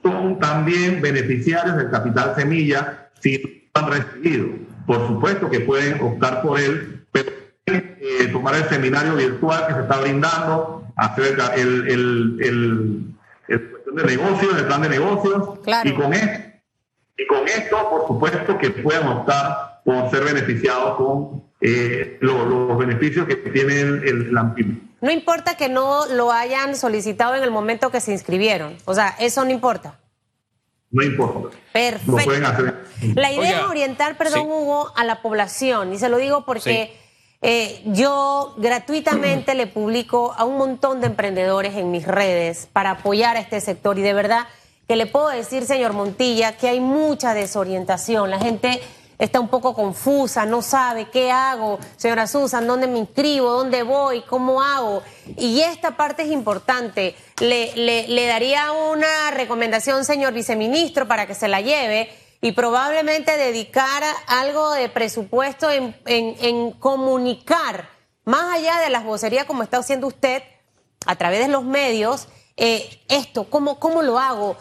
son 0.03 0.39
también 0.39 1.03
beneficiarios 1.03 1.77
del 1.77 1.91
capital 1.91 2.35
semilla 2.37 3.11
si 3.21 3.69
han 3.75 3.91
recibido. 3.91 4.49
Por 4.87 5.07
supuesto 5.07 5.51
que 5.51 5.61
pueden 5.61 6.01
optar 6.01 6.43
por 6.43 6.59
él, 6.61 7.05
pero 7.13 7.33
eh, 7.67 8.29
tomar 8.33 8.55
el 8.55 8.65
seminario 8.69 9.17
virtual 9.17 9.67
que 9.67 9.75
se 9.75 9.81
está 9.81 10.01
brindando, 10.01 10.87
hacer 10.97 11.37
el, 11.57 11.89
el, 11.89 12.39
el, 12.41 13.05
el 13.49 13.71
de 13.95 14.05
negocios, 14.05 14.57
el 14.57 14.65
plan 14.67 14.83
de 14.83 14.89
negocios, 14.89 15.59
y 15.85 15.93
con 15.93 16.15
esto, 16.15 16.46
y 17.19 17.27
con 17.27 17.49
esto, 17.49 17.91
por 17.91 18.07
supuesto, 18.07 18.59
que 18.59 18.71
puedan 18.71 19.09
optar 19.09 19.81
por 19.85 20.11
ser 20.11 20.25
beneficiados 20.25 20.97
con 20.97 21.45
eh, 21.61 22.19
los 22.21 22.77
beneficios 22.79 23.27
que 23.27 23.37
tiene 23.37 23.81
el, 23.81 24.03
el 24.05 24.33
no 25.01 25.11
importa 25.11 25.57
que 25.57 25.69
no 25.69 26.07
lo 26.07 26.33
hayan 26.33 26.75
solicitado 26.75 27.35
en 27.35 27.43
el 27.43 27.51
momento 27.51 27.91
que 27.91 28.01
se 28.01 28.13
inscribieron. 28.13 28.77
O 28.87 28.95
sea, 28.95 29.15
eso 29.19 29.45
no 29.45 29.51
importa. 29.51 29.99
No 30.91 31.03
importa. 31.03 31.57
Perfecto. 31.73 32.33
La 33.15 33.31
idea 33.31 33.61
es 33.61 33.65
orientar, 33.67 34.17
perdón, 34.17 34.47
Hugo, 34.47 34.93
a 34.97 35.05
la 35.05 35.21
población. 35.21 35.93
Y 35.93 35.99
se 35.99 36.09
lo 36.09 36.17
digo 36.17 36.45
porque 36.47 36.97
eh, 37.43 37.83
yo 37.87 38.55
gratuitamente 38.57 39.55
le 39.55 39.67
publico 39.67 40.33
a 40.37 40.45
un 40.45 40.57
montón 40.57 41.01
de 41.01 41.09
emprendedores 41.09 41.77
en 41.77 41.91
mis 41.91 42.07
redes 42.07 42.67
para 42.73 42.93
apoyar 42.93 43.37
a 43.37 43.41
este 43.41 43.61
sector. 43.61 43.99
Y 43.99 44.03
de 44.03 44.15
verdad 44.15 44.47
que 44.87 44.97
le 44.97 45.07
puedo 45.07 45.29
decir, 45.29 45.67
señor 45.67 45.93
Montilla, 45.93 46.57
que 46.57 46.69
hay 46.69 46.81
mucha 46.81 47.35
desorientación. 47.35 48.31
La 48.31 48.39
gente 48.39 48.81
está 49.19 49.41
un 49.41 49.49
poco 49.49 49.75
confusa, 49.75 50.45
no 50.47 50.63
sabe 50.63 51.09
qué 51.11 51.31
hago, 51.31 51.79
señora 51.97 52.27
Susan, 52.27 52.67
dónde 52.67 52.87
me 52.87 52.99
inscribo, 52.99 53.51
dónde 53.51 53.83
voy, 53.83 54.23
cómo 54.23 54.63
hago. 54.63 55.03
Y 55.37 55.61
esta 55.61 55.97
parte 55.97 56.23
es 56.23 56.31
importante. 56.31 57.17
Le, 57.41 58.27
daría 58.27 58.73
una 58.73 59.31
recomendación, 59.33 60.05
señor 60.05 60.33
viceministro, 60.33 61.09
para 61.09 61.27
que 61.27 61.35
se 61.35 61.49
la 61.49 61.61
lleve 61.61 62.11
y 62.41 62.53
probablemente 62.53 63.37
dedicar 63.37 64.03
algo 64.29 64.73
de 64.73 64.89
presupuesto 64.89 65.71
en, 65.71 65.97
en, 66.05 66.73
comunicar, 66.73 67.89
más 68.25 68.55
allá 68.55 68.81
de 68.81 68.91
las 68.91 69.05
vocerías 69.05 69.47
como 69.47 69.63
está 69.63 69.79
haciendo 69.79 70.07
usted, 70.07 70.43
a 71.07 71.17
través 71.17 71.41
de 71.41 71.49
los 71.49 71.65
medios, 71.65 72.29
eh, 72.57 73.01
esto, 73.09 73.45
¿cómo, 73.45 73.79
¿cómo 73.79 74.03
lo 74.03 74.19
hago? 74.19 74.57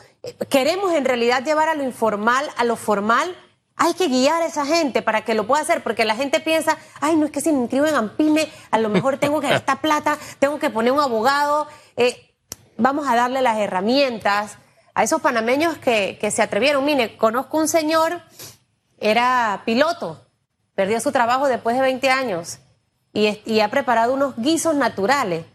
¿Queremos 0.50 0.94
en 0.94 1.06
realidad 1.06 1.44
llevar 1.44 1.70
a 1.70 1.76
lo 1.76 1.84
informal 1.84 2.50
a 2.58 2.64
lo 2.64 2.76
formal? 2.76 3.36
Hay 3.78 3.94
que 3.94 4.08
guiar 4.08 4.42
a 4.42 4.46
esa 4.46 4.66
gente 4.66 5.02
para 5.02 5.26
que 5.26 5.34
lo 5.34 5.46
pueda 5.48 5.62
hacer, 5.62 5.84
porque 5.84 6.06
la 6.06 6.16
gente 6.16 6.40
piensa, 6.40 6.78
ay, 7.02 7.18
no 7.18 7.26
es 7.26 7.32
que 7.32 7.42
si 7.42 7.52
me 7.52 7.60
inscribo 7.60 7.86
en 7.86 7.96
Ampime, 7.96 8.50
a 8.72 8.80
lo 8.80 8.88
mejor 8.90 9.18
tengo 9.18 9.42
que 9.42 9.50
gastar 9.50 9.82
plata, 9.82 10.18
tengo 10.40 10.60
que 10.60 10.70
poner 10.70 10.94
un 10.94 11.02
abogado. 11.02 11.68
Eh, 11.98 12.34
vamos 12.78 13.08
a 13.08 13.16
darle 13.16 13.42
las 13.42 13.58
herramientas 13.58 14.58
a 14.94 15.04
esos 15.04 15.22
panameños 15.22 15.78
que, 15.78 16.18
que 16.20 16.32
se 16.32 16.42
atrevieron. 16.42 16.86
Mire, 16.86 17.18
conozco 17.18 17.58
un 17.58 17.68
señor, 17.68 18.22
era 18.98 19.64
piloto, 19.66 20.26
perdió 20.74 21.02
su 21.02 21.12
trabajo 21.12 21.48
después 21.48 21.76
de 21.76 21.82
20 21.82 22.10
años 22.10 22.60
y, 23.14 23.42
y 23.46 23.60
ha 23.60 23.70
preparado 23.70 24.14
unos 24.14 24.38
guisos 24.38 24.76
naturales. 24.76 25.46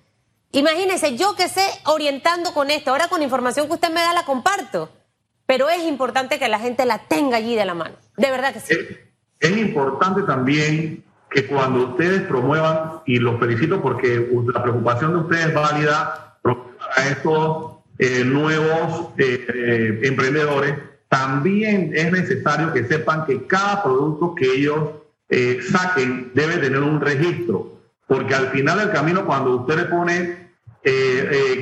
Imagínense, 0.52 1.16
yo 1.16 1.36
que 1.36 1.48
sé 1.48 1.64
orientando 1.86 2.52
con 2.52 2.70
esto, 2.70 2.90
ahora 2.90 3.08
con 3.08 3.22
información 3.22 3.66
que 3.66 3.74
usted 3.74 3.90
me 3.90 4.00
da 4.00 4.12
la 4.12 4.24
comparto 4.24 4.90
pero 5.50 5.68
es 5.68 5.82
importante 5.82 6.38
que 6.38 6.46
la 6.46 6.60
gente 6.60 6.86
la 6.86 7.08
tenga 7.08 7.38
allí 7.38 7.56
de 7.56 7.64
la 7.64 7.74
mano. 7.74 7.96
De 8.16 8.30
verdad 8.30 8.52
que 8.52 8.60
sí. 8.60 8.72
Es, 9.40 9.56
importante 9.56 10.22
también 10.22 11.02
que 11.28 11.48
cuando 11.48 11.88
ustedes 11.88 12.22
promuevan, 12.22 13.00
y 13.04 13.18
los 13.18 13.40
felicito 13.40 13.82
porque 13.82 14.30
la 14.54 14.62
preocupación 14.62 15.12
de 15.12 15.18
ustedes 15.18 15.46
es 15.46 15.54
válida, 15.54 16.38
a 16.96 17.08
estos 17.08 17.78
eh, 17.98 18.22
nuevos 18.24 19.08
eh, 19.18 19.44
eh, 19.52 20.00
emprendedores, 20.04 20.76
también 21.08 21.90
es 21.96 22.12
necesario 22.12 22.72
que 22.72 22.84
sepan 22.84 23.26
que 23.26 23.44
cada 23.48 23.82
producto 23.82 24.36
que 24.36 24.54
ellos 24.54 24.90
saquen 25.68 26.30
debe 26.32 26.58
tener 26.58 26.80
un 26.80 27.00
registro, 27.00 27.79
porque 28.10 28.34
al 28.34 28.50
final 28.50 28.76
del 28.76 28.90
camino, 28.90 29.24
cuando 29.24 29.54
usted 29.58 29.76
le 29.76 29.84
pone 29.84 30.50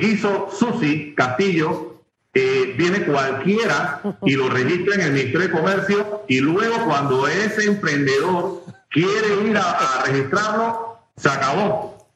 guiso 0.01 0.49
Susi 0.51 1.13
Castillo, 1.15 2.01
eh, 2.33 2.73
viene 2.75 3.05
cualquiera 3.05 4.01
y 4.23 4.33
lo 4.33 4.49
registra 4.49 4.95
en 4.95 5.01
el 5.01 5.11
Ministerio 5.11 5.47
de 5.47 5.51
Comercio 5.51 6.23
y 6.27 6.39
luego 6.39 6.85
cuando 6.85 7.27
ese 7.27 7.65
emprendedor 7.65 8.63
quiere 8.89 9.47
ir 9.47 9.55
a, 9.57 10.03
registrarlo, 10.07 10.97
se 11.15 11.29
acabó. 11.29 12.07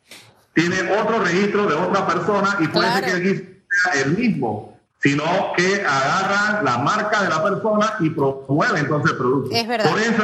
Tiene 0.53 0.97
otro 0.99 1.19
registro 1.19 1.67
de 1.67 1.75
otra 1.75 2.07
persona 2.07 2.57
y 2.59 2.67
puede 2.69 2.91
ser 2.91 3.21
que 3.21 3.29
el 3.29 3.63
sea 3.69 4.01
el 4.01 4.17
mismo, 4.17 4.79
sino 4.99 5.23
que 5.55 5.83
agarran 5.85 6.65
la 6.65 6.79
marca 6.79 7.21
de 7.21 7.29
la 7.29 7.43
persona 7.43 7.93
y 7.99 8.09
promueve 8.09 8.79
entonces 8.79 9.11
el 9.11 9.17
producto. 9.17 9.49
Por 9.49 9.99
eso 9.99 10.23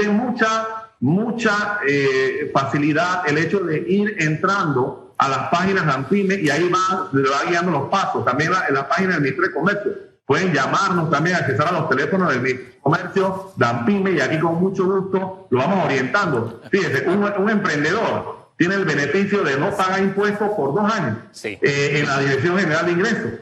es 0.00 0.08
mucha, 0.08 0.81
mucha 1.02 1.80
eh, 1.86 2.50
facilidad 2.54 3.28
el 3.28 3.36
hecho 3.36 3.58
de 3.60 3.78
ir 3.88 4.16
entrando 4.18 5.14
a 5.18 5.28
las 5.28 5.48
páginas 5.50 5.84
de 5.84 5.92
ANPIME 5.92 6.34
y 6.36 6.48
ahí 6.48 6.70
va, 6.70 7.10
va 7.12 7.50
guiando 7.50 7.72
los 7.72 7.88
pasos. 7.90 8.24
También 8.24 8.52
en 8.68 8.74
la 8.74 8.88
página 8.88 9.14
del 9.14 9.22
Ministerio 9.22 9.48
de 9.48 9.54
Comercio. 9.54 9.92
Pueden 10.24 10.54
llamarnos 10.54 11.10
también, 11.10 11.36
accesar 11.36 11.68
a 11.68 11.72
los 11.72 11.88
teléfonos 11.88 12.28
del 12.28 12.40
Ministerio 12.40 12.72
de 12.72 12.80
Comercio, 12.80 13.52
de 13.56 13.66
ANPIME 13.66 14.12
y 14.12 14.20
aquí 14.20 14.38
con 14.38 14.54
mucho 14.60 14.84
gusto 14.84 15.48
lo 15.50 15.58
vamos 15.58 15.84
orientando. 15.84 16.62
Fíjese, 16.70 17.08
un, 17.08 17.50
emprendedor 17.50 18.52
tiene 18.56 18.76
el 18.76 18.84
beneficio 18.84 19.42
de 19.42 19.58
no 19.58 19.76
pagar 19.76 20.00
impuestos 20.00 20.50
por 20.50 20.72
dos 20.72 20.92
años 20.92 21.18
eh, 21.44 21.58
en 21.98 22.06
la 22.06 22.20
Dirección 22.20 22.58
General 22.58 22.86
de 22.86 22.92
Ingresos. 22.92 23.32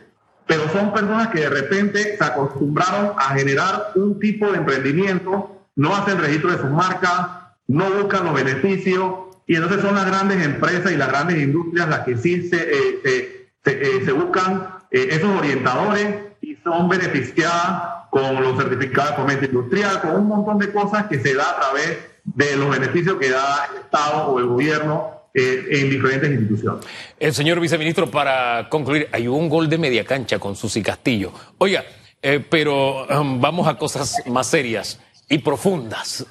Pero 0.46 0.68
son 0.70 0.92
personas 0.94 1.28
que 1.28 1.40
de 1.40 1.50
repente 1.50 2.16
se 2.16 2.24
acostumbraron 2.24 3.12
a 3.18 3.34
generar 3.34 3.92
un 3.96 4.18
tipo 4.18 4.50
de 4.50 4.58
emprendimiento, 4.58 5.66
no 5.76 5.94
hacen 5.94 6.18
registro 6.18 6.50
de 6.52 6.58
sus 6.58 6.70
marcas, 6.70 7.39
no 7.70 7.88
buscan 7.88 8.24
los 8.24 8.34
beneficios, 8.34 9.14
y 9.46 9.54
entonces 9.54 9.80
son 9.80 9.94
las 9.94 10.06
grandes 10.06 10.44
empresas 10.44 10.90
y 10.90 10.96
las 10.96 11.08
grandes 11.08 11.38
industrias 11.38 11.88
las 11.88 12.00
que 12.00 12.16
sí 12.16 12.48
se, 12.48 12.56
eh, 12.56 13.48
se, 13.64 13.72
eh, 13.72 14.12
buscan 14.12 14.78
eh, 14.90 15.08
esos 15.10 15.38
orientadores 15.38 16.16
y 16.40 16.56
son 16.56 16.88
beneficiadas 16.88 18.08
con 18.10 18.42
los 18.42 18.56
certificados 18.56 19.10
de 19.10 19.16
fomento 19.16 19.44
industrial, 19.44 20.00
con 20.00 20.16
un 20.16 20.26
montón 20.26 20.58
de 20.58 20.72
cosas 20.72 21.06
que 21.06 21.20
se 21.20 21.34
da 21.34 21.48
a 21.48 21.60
través 21.60 21.98
de 22.24 22.56
los 22.56 22.70
beneficios 22.70 23.16
que 23.18 23.30
da 23.30 23.68
el 23.70 23.82
Estado 23.82 24.26
o 24.26 24.38
el 24.40 24.46
gobierno 24.46 25.10
en 25.32 25.90
diferentes 25.90 26.28
instituciones. 26.28 26.84
El 27.20 27.32
señor 27.32 27.60
viceministro, 27.60 28.10
para 28.10 28.68
concluir, 28.68 29.08
hay 29.12 29.28
un 29.28 29.48
gol 29.48 29.68
de 29.68 29.78
media 29.78 30.04
cancha 30.04 30.40
con 30.40 30.56
Susi 30.56 30.82
Castillo. 30.82 31.32
Oiga, 31.58 31.84
pero 32.20 33.06
um, 33.06 33.40
vamos 33.40 33.68
a 33.68 33.78
cosas 33.78 34.16
más 34.26 34.48
serias 34.48 35.00
y 35.28 35.38
profundas. 35.38 36.26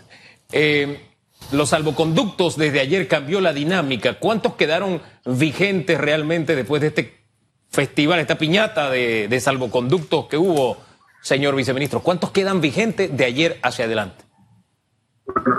Los 1.52 1.70
salvoconductos 1.70 2.58
desde 2.58 2.80
ayer 2.80 3.08
cambió 3.08 3.42
la 3.42 3.54
dinámica. 3.54 4.20
¿Cuántos 4.20 4.54
quedaron 4.54 5.02
vigentes 5.26 6.00
realmente 6.00 6.56
después 6.56 6.82
de 6.82 6.88
este 6.88 7.26
festival, 7.70 8.20
esta 8.20 8.38
piñata 8.38 8.90
de, 8.90 9.40
salvoconductos 9.42 10.28
que 10.28 10.38
hubo, 10.38 10.78
señor 11.22 11.56
viceministro? 11.56 12.02
¿Cuántos 12.02 12.32
quedan 12.32 12.62
vigentes 12.62 13.16
de 13.16 13.26
ayer 13.26 13.60
hacia 13.64 13.86
adelante? 13.86 14.26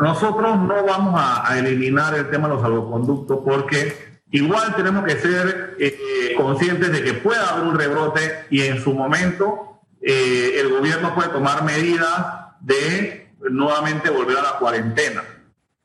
Nosotros 0.03 0.59
no 0.59 0.85
vamos 0.85 1.15
a, 1.17 1.59
eliminar 1.59 2.15
el 2.15 2.31
tema 2.31 2.49
de 2.49 2.55
los 2.55 2.63
salvoconductos 2.63 3.41
porque 3.45 4.21
igual 4.31 4.75
tenemos 4.77 5.05
que 5.05 5.17
ser 5.17 5.77
eh, 5.79 6.35
conscientes 6.37 6.93
de 6.93 7.03
que 7.03 7.15
puede 7.15 7.41
haber 7.41 7.65
un 7.65 7.79
rebrote 7.79 8.47
y 8.51 8.63
en 8.63 8.81
su 8.81 8.95
momento 8.95 9.81
eh, 10.01 10.61
el 10.61 10.71
gobierno 10.71 11.15
puede 11.15 11.29
tomar 11.29 11.65
medidas 11.65 12.57
de 12.61 13.33
nuevamente 13.51 14.11
volver 14.11 14.39
a 14.39 14.43
la 14.43 14.59
cuarentena. 14.59 15.23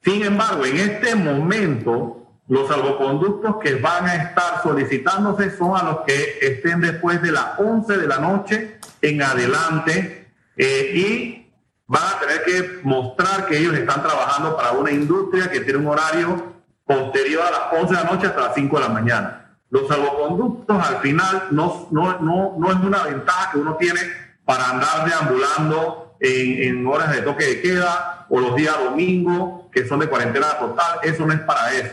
Sin 0.05 0.21
embargo, 0.21 0.63
en 0.65 0.77
este 0.77 1.15
momento, 1.15 2.27
los 2.47 2.67
salvoconductos 2.67 3.55
que 3.57 3.73
van 3.75 4.05
a 4.05 4.15
estar 4.15 4.61
solicitándose 4.61 5.57
son 5.57 5.75
a 5.75 5.81
los 5.81 5.99
que 6.01 6.37
estén 6.41 6.79
después 6.79 7.19
de 7.23 7.31
las 7.31 7.59
11 7.59 7.97
de 7.97 8.07
la 8.07 8.19
noche 8.19 8.79
en 9.01 9.23
adelante 9.23 10.29
eh, 10.55 10.91
y 10.93 11.51
van 11.87 12.03
a 12.03 12.19
tener 12.19 12.43
que 12.43 12.81
mostrar 12.83 13.47
que 13.47 13.57
ellos 13.57 13.73
están 13.73 14.03
trabajando 14.03 14.55
para 14.55 14.73
una 14.73 14.91
industria 14.91 15.49
que 15.49 15.61
tiene 15.61 15.79
un 15.79 15.87
horario 15.87 16.53
posterior 16.85 17.41
a 17.41 17.49
las 17.49 17.81
11 17.81 17.95
de 17.95 18.03
la 18.03 18.11
noche 18.11 18.27
hasta 18.27 18.41
las 18.41 18.53
5 18.53 18.75
de 18.75 18.83
la 18.83 18.89
mañana. 18.89 19.57
Los 19.71 19.87
salvoconductos 19.87 20.87
al 20.87 20.97
final 21.01 21.47
no, 21.49 21.87
no, 21.89 22.19
no, 22.19 22.55
no 22.59 22.71
es 22.71 22.77
una 22.77 23.03
ventaja 23.05 23.51
que 23.51 23.57
uno 23.57 23.75
tiene 23.77 24.01
para 24.45 24.69
andar 24.69 25.09
deambulando 25.09 26.04
en, 26.19 26.63
en 26.63 26.87
horas 26.87 27.11
de 27.11 27.21
toque 27.21 27.45
de 27.45 27.61
queda 27.61 28.25
o 28.29 28.39
los 28.39 28.55
días 28.55 28.75
domingos 28.83 29.65
que 29.71 29.87
son 29.87 29.99
de 29.99 30.07
cuarentena 30.07 30.57
total, 30.57 30.99
eso 31.03 31.25
no 31.25 31.33
es 31.33 31.41
para 31.41 31.73
eso. 31.73 31.91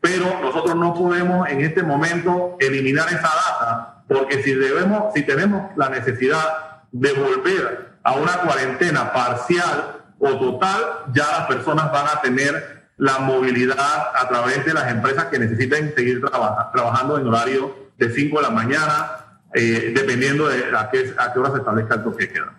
Pero 0.00 0.40
nosotros 0.40 0.76
no 0.76 0.94
podemos 0.94 1.48
en 1.48 1.62
este 1.62 1.82
momento 1.82 2.56
eliminar 2.60 3.08
esa 3.08 3.22
data, 3.22 4.04
porque 4.06 4.42
si 4.42 4.54
debemos, 4.54 5.12
si 5.14 5.22
tenemos 5.22 5.70
la 5.76 5.88
necesidad 5.88 6.82
de 6.92 7.12
volver 7.12 7.94
a 8.02 8.12
una 8.12 8.32
cuarentena 8.42 9.12
parcial 9.12 10.02
o 10.18 10.38
total, 10.38 10.80
ya 11.12 11.26
las 11.26 11.46
personas 11.46 11.90
van 11.90 12.06
a 12.06 12.20
tener 12.20 12.84
la 12.96 13.18
movilidad 13.18 14.12
a 14.14 14.28
través 14.28 14.64
de 14.64 14.72
las 14.72 14.90
empresas 14.90 15.24
que 15.24 15.38
necesiten 15.38 15.92
seguir 15.94 16.22
trabajando 16.22 17.18
en 17.18 17.26
horario 17.26 17.74
de 17.98 18.10
5 18.10 18.36
de 18.36 18.42
la 18.42 18.50
mañana, 18.50 19.10
eh, 19.52 19.92
dependiendo 19.94 20.48
de 20.48 20.76
a 20.76 20.88
qué, 20.90 21.14
a 21.18 21.32
qué 21.32 21.38
hora 21.38 21.50
se 21.50 21.58
establezca 21.58 21.94
el 21.96 22.04
toque 22.04 22.26
de 22.26 22.32
queda. 22.32 22.52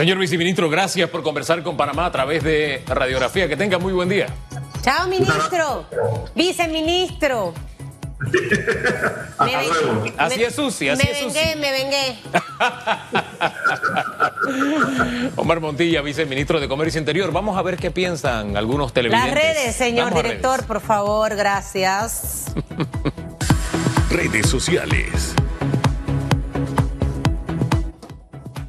Señor 0.00 0.16
viceministro, 0.16 0.70
gracias 0.70 1.10
por 1.10 1.22
conversar 1.22 1.62
con 1.62 1.76
Panamá 1.76 2.06
a 2.06 2.10
través 2.10 2.42
de 2.42 2.82
radiografía. 2.86 3.46
Que 3.48 3.54
tenga 3.54 3.76
muy 3.78 3.92
buen 3.92 4.08
día. 4.08 4.28
Chao, 4.80 5.06
ministro. 5.08 5.84
Viceministro. 6.34 7.52
Hasta 9.38 9.44
luego. 9.44 10.04
Así 10.16 10.38
me- 10.38 10.44
es, 10.46 10.54
Susi, 10.54 10.88
así 10.88 11.04
me 11.04 11.10
es, 11.12 11.18
Susi. 11.18 11.34
vengué, 11.38 11.56
me 11.56 11.70
vengué. 11.70 12.18
Omar 15.36 15.60
Montilla, 15.60 16.00
viceministro 16.00 16.58
de 16.60 16.66
Comercio 16.66 16.98
Interior. 16.98 17.30
Vamos 17.30 17.58
a 17.58 17.62
ver 17.62 17.76
qué 17.76 17.90
piensan 17.90 18.56
algunos 18.56 18.94
televidentes. 18.94 19.34
Las 19.34 19.42
redes, 19.44 19.76
señor 19.76 20.06
Vamos 20.08 20.22
director, 20.22 20.52
redes. 20.56 20.66
por 20.66 20.80
favor, 20.80 21.36
gracias. 21.36 22.46
Redes 24.10 24.48
sociales. 24.48 25.34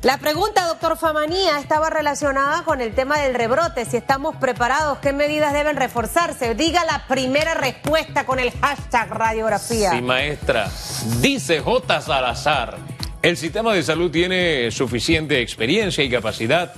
La 0.04 0.18
pregunta, 0.18 0.66
doctor 0.66 0.98
Famanía, 0.98 1.60
estaba 1.60 1.92
relacionada 1.92 2.64
con 2.64 2.82
el 2.82 2.96
tema 2.96 3.20
del 3.20 3.36
rebrote. 3.36 3.86
Si 3.86 3.98
estamos 3.98 4.36
preparados, 4.36 4.98
¿qué 4.98 5.14
medidas 5.14 5.54
deben 5.54 5.76
reforzarse? 5.76 6.56
Diga 6.56 6.84
la 6.86 7.06
primera 7.08 7.54
respuesta 7.54 8.26
con 8.26 8.40
el 8.40 8.50
hashtag 8.50 9.12
radiografía. 9.12 9.92
Sí, 9.92 10.02
maestra. 10.02 10.72
Dice 11.20 11.60
J. 11.60 12.02
Salazar, 12.02 12.78
el 13.22 13.38
sistema 13.38 13.76
de 13.76 13.84
salud 13.84 14.10
tiene 14.10 14.72
suficiente 14.72 15.40
experiencia 15.40 16.04
y 16.04 16.10
capacidad 16.10 16.74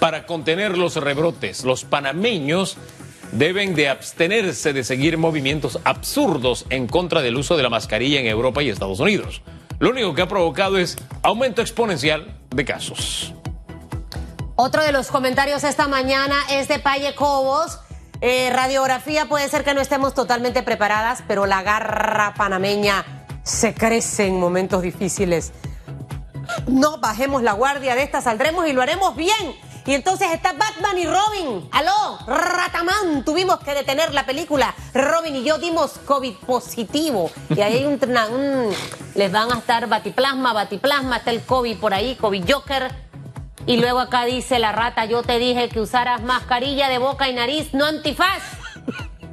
para 0.00 0.26
contener 0.26 0.76
los 0.76 0.96
rebrotes. 0.96 1.62
Los 1.62 1.84
panameños 1.84 2.76
deben 3.30 3.76
de 3.76 3.88
abstenerse 3.88 4.72
de 4.72 4.82
seguir 4.82 5.16
movimientos 5.16 5.78
absurdos 5.84 6.66
en 6.70 6.88
contra 6.88 7.22
del 7.22 7.36
uso 7.36 7.56
de 7.56 7.62
la 7.62 7.70
mascarilla 7.70 8.18
en 8.18 8.26
Europa 8.26 8.64
y 8.64 8.70
Estados 8.70 8.98
Unidos. 8.98 9.42
Lo 9.78 9.90
único 9.90 10.14
que 10.14 10.22
ha 10.22 10.28
provocado 10.28 10.78
es 10.78 10.96
aumento 11.22 11.60
exponencial 11.60 12.38
de 12.50 12.64
casos. 12.64 13.34
Otro 14.56 14.82
de 14.82 14.92
los 14.92 15.08
comentarios 15.08 15.64
esta 15.64 15.88
mañana 15.88 16.36
es 16.50 16.68
de 16.68 16.78
Paye 16.78 17.14
Cobos. 17.14 17.80
Eh, 18.20 18.50
radiografía 18.52 19.26
puede 19.26 19.48
ser 19.48 19.64
que 19.64 19.74
no 19.74 19.80
estemos 19.80 20.14
totalmente 20.14 20.62
preparadas, 20.62 21.24
pero 21.26 21.46
la 21.46 21.62
garra 21.62 22.34
panameña 22.36 23.04
se 23.42 23.74
crece 23.74 24.26
en 24.26 24.38
momentos 24.38 24.82
difíciles. 24.82 25.52
No 26.66 26.98
bajemos 26.98 27.42
la 27.42 27.52
guardia 27.52 27.94
de 27.94 28.04
esta, 28.04 28.20
saldremos 28.20 28.66
y 28.68 28.72
lo 28.72 28.80
haremos 28.80 29.16
bien. 29.16 29.54
Y 29.86 29.92
entonces 29.94 30.28
está 30.32 30.52
Batman 30.52 30.96
y 30.98 31.06
Robin. 31.06 31.68
Aló, 31.72 32.18
Ratamán. 32.26 33.22
Tuvimos 33.24 33.58
que 33.60 33.74
detener 33.74 34.14
la 34.14 34.24
película. 34.24 34.74
Robin 34.94 35.36
y 35.36 35.44
yo 35.44 35.58
dimos 35.58 35.92
COVID 36.06 36.34
positivo. 36.46 37.30
Y 37.54 37.60
ahí 37.60 37.74
hay 37.78 37.84
un, 37.84 38.00
un- 38.32 38.74
Les 39.14 39.30
van 39.30 39.52
a 39.52 39.58
estar 39.58 39.86
batiplasma, 39.88 40.52
batiplasma. 40.54 41.18
Está 41.18 41.30
el 41.32 41.42
COVID 41.42 41.76
por 41.78 41.92
ahí, 41.92 42.16
COVID 42.16 42.50
Joker. 42.50 42.94
Y 43.66 43.76
luego 43.78 44.00
acá 44.00 44.24
dice 44.24 44.58
la 44.58 44.72
rata, 44.72 45.04
yo 45.06 45.22
te 45.22 45.38
dije 45.38 45.68
que 45.68 45.80
usaras 45.80 46.22
mascarilla 46.22 46.88
de 46.88 46.98
boca 46.98 47.28
y 47.28 47.34
nariz, 47.34 47.72
no 47.74 47.84
antifaz. 47.86 48.42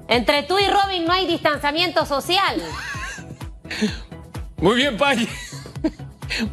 Entre 0.08 0.44
tú 0.44 0.58
y 0.60 0.68
Robin 0.68 1.06
no 1.06 1.14
hay 1.14 1.26
distanciamiento 1.28 2.06
social. 2.06 2.62
Muy 4.58 4.76
bien, 4.76 4.98
Paye. 4.98 5.28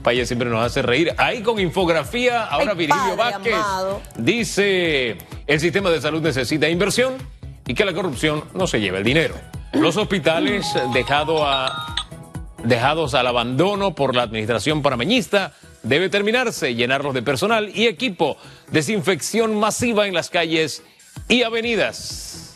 Paye 0.03 0.27
siempre 0.27 0.49
nos 0.49 0.65
hace 0.65 0.83
reír. 0.83 1.13
Ahí 1.19 1.43
con 1.43 1.59
infografía, 1.61 2.45
ahora 2.45 2.73
Ay, 2.73 2.79
Virgilio 2.79 3.17
Vázquez 3.17 3.55
amado. 3.55 4.01
dice, 4.17 5.17
el 5.47 5.61
sistema 5.61 5.91
de 5.91 6.01
salud 6.01 6.23
necesita 6.23 6.69
inversión 6.69 7.15
y 7.67 7.75
que 7.75 7.85
la 7.85 7.93
corrupción 7.93 8.45
no 8.55 8.67
se 8.67 8.81
lleve 8.81 8.99
el 8.99 9.05
dinero. 9.05 9.35
Los 9.73 9.97
hospitales 9.97 10.67
dejado 10.95 11.47
a- 11.47 11.95
dejados 12.65 13.15
al 13.15 13.27
abandono 13.27 13.95
por 13.95 14.15
la 14.17 14.23
administración 14.23 14.83
panameñista 14.83 15.53
debe 15.83 16.09
terminarse, 16.09 16.75
llenarlos 16.75 17.15
de 17.15 17.23
personal 17.23 17.71
y 17.75 17.87
equipo, 17.87 18.37
desinfección 18.73 19.59
masiva 19.61 20.07
en 20.09 20.15
las 20.15 20.29
calles 20.29 20.83
y 21.29 21.43
avenidas. 21.45 22.55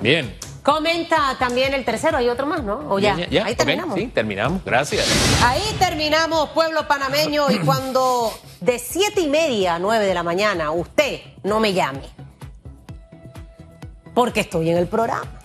Bien. 0.00 0.34
Comenta 0.70 1.36
también 1.38 1.74
el 1.74 1.84
tercero, 1.84 2.18
hay 2.18 2.28
otro 2.28 2.46
más, 2.46 2.62
¿no? 2.62 2.78
O 2.88 2.98
ya, 2.98 3.14
ahí 3.14 3.54
terminamos. 3.56 3.98
sí, 3.98 4.06
terminamos. 4.06 4.64
Gracias. 4.64 5.04
Ahí 5.42 5.62
terminamos, 5.78 6.50
pueblo 6.50 6.86
panameño, 6.86 7.50
y 7.50 7.58
cuando 7.58 8.32
de 8.60 8.78
siete 8.78 9.20
y 9.20 9.28
media 9.28 9.74
a 9.74 9.78
nueve 9.80 10.04
de 10.06 10.14
la 10.14 10.22
mañana 10.22 10.70
usted 10.70 11.20
no 11.42 11.58
me 11.58 11.72
llame, 11.72 12.02
porque 14.14 14.40
estoy 14.40 14.70
en 14.70 14.78
el 14.78 14.86
programa. 14.86 15.39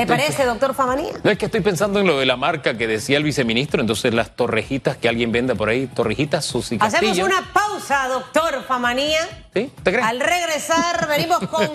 ¿Le 0.00 0.14
Estoy- 0.14 0.16
parece, 0.18 0.44
doctor 0.46 0.74
Famanía? 0.74 1.12
No 1.22 1.30
es 1.30 1.36
que 1.38 1.46
estoy 1.46 1.60
pensando 1.60 2.00
en 2.00 2.06
lo 2.06 2.18
de 2.18 2.24
la 2.26 2.36
marca 2.36 2.76
que 2.78 2.86
decía 2.86 3.18
el 3.18 3.24
viceministro, 3.24 3.80
entonces 3.80 4.14
las 4.14 4.34
torrejitas 4.34 4.96
que 4.96 5.08
alguien 5.08 5.30
venda 5.32 5.54
por 5.54 5.68
ahí, 5.68 5.86
torrejitas 5.88 6.44
Susi 6.46 6.76
Hacemos 6.80 6.92
Castillo. 7.10 7.26
una 7.26 7.52
pausa, 7.52 8.08
doctor 8.08 8.64
Famanía. 8.66 9.20
¿Sí? 9.54 9.70
¿Te 9.82 9.92
crees? 9.92 10.06
Al 10.06 10.20
regresar, 10.20 11.06
venimos 11.08 11.38
con 11.48 11.68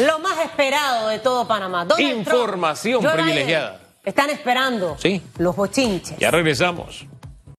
lo 0.00 0.18
más 0.18 0.38
esperado 0.44 1.08
de 1.08 1.18
todo 1.20 1.46
Panamá. 1.46 1.84
Donald 1.84 2.16
Información 2.18 3.02
privilegiada. 3.04 3.78
Están 4.04 4.30
esperando 4.30 4.96
Sí. 4.98 5.22
los 5.38 5.54
bochinches. 5.54 6.18
Ya 6.18 6.30
regresamos. 6.30 7.04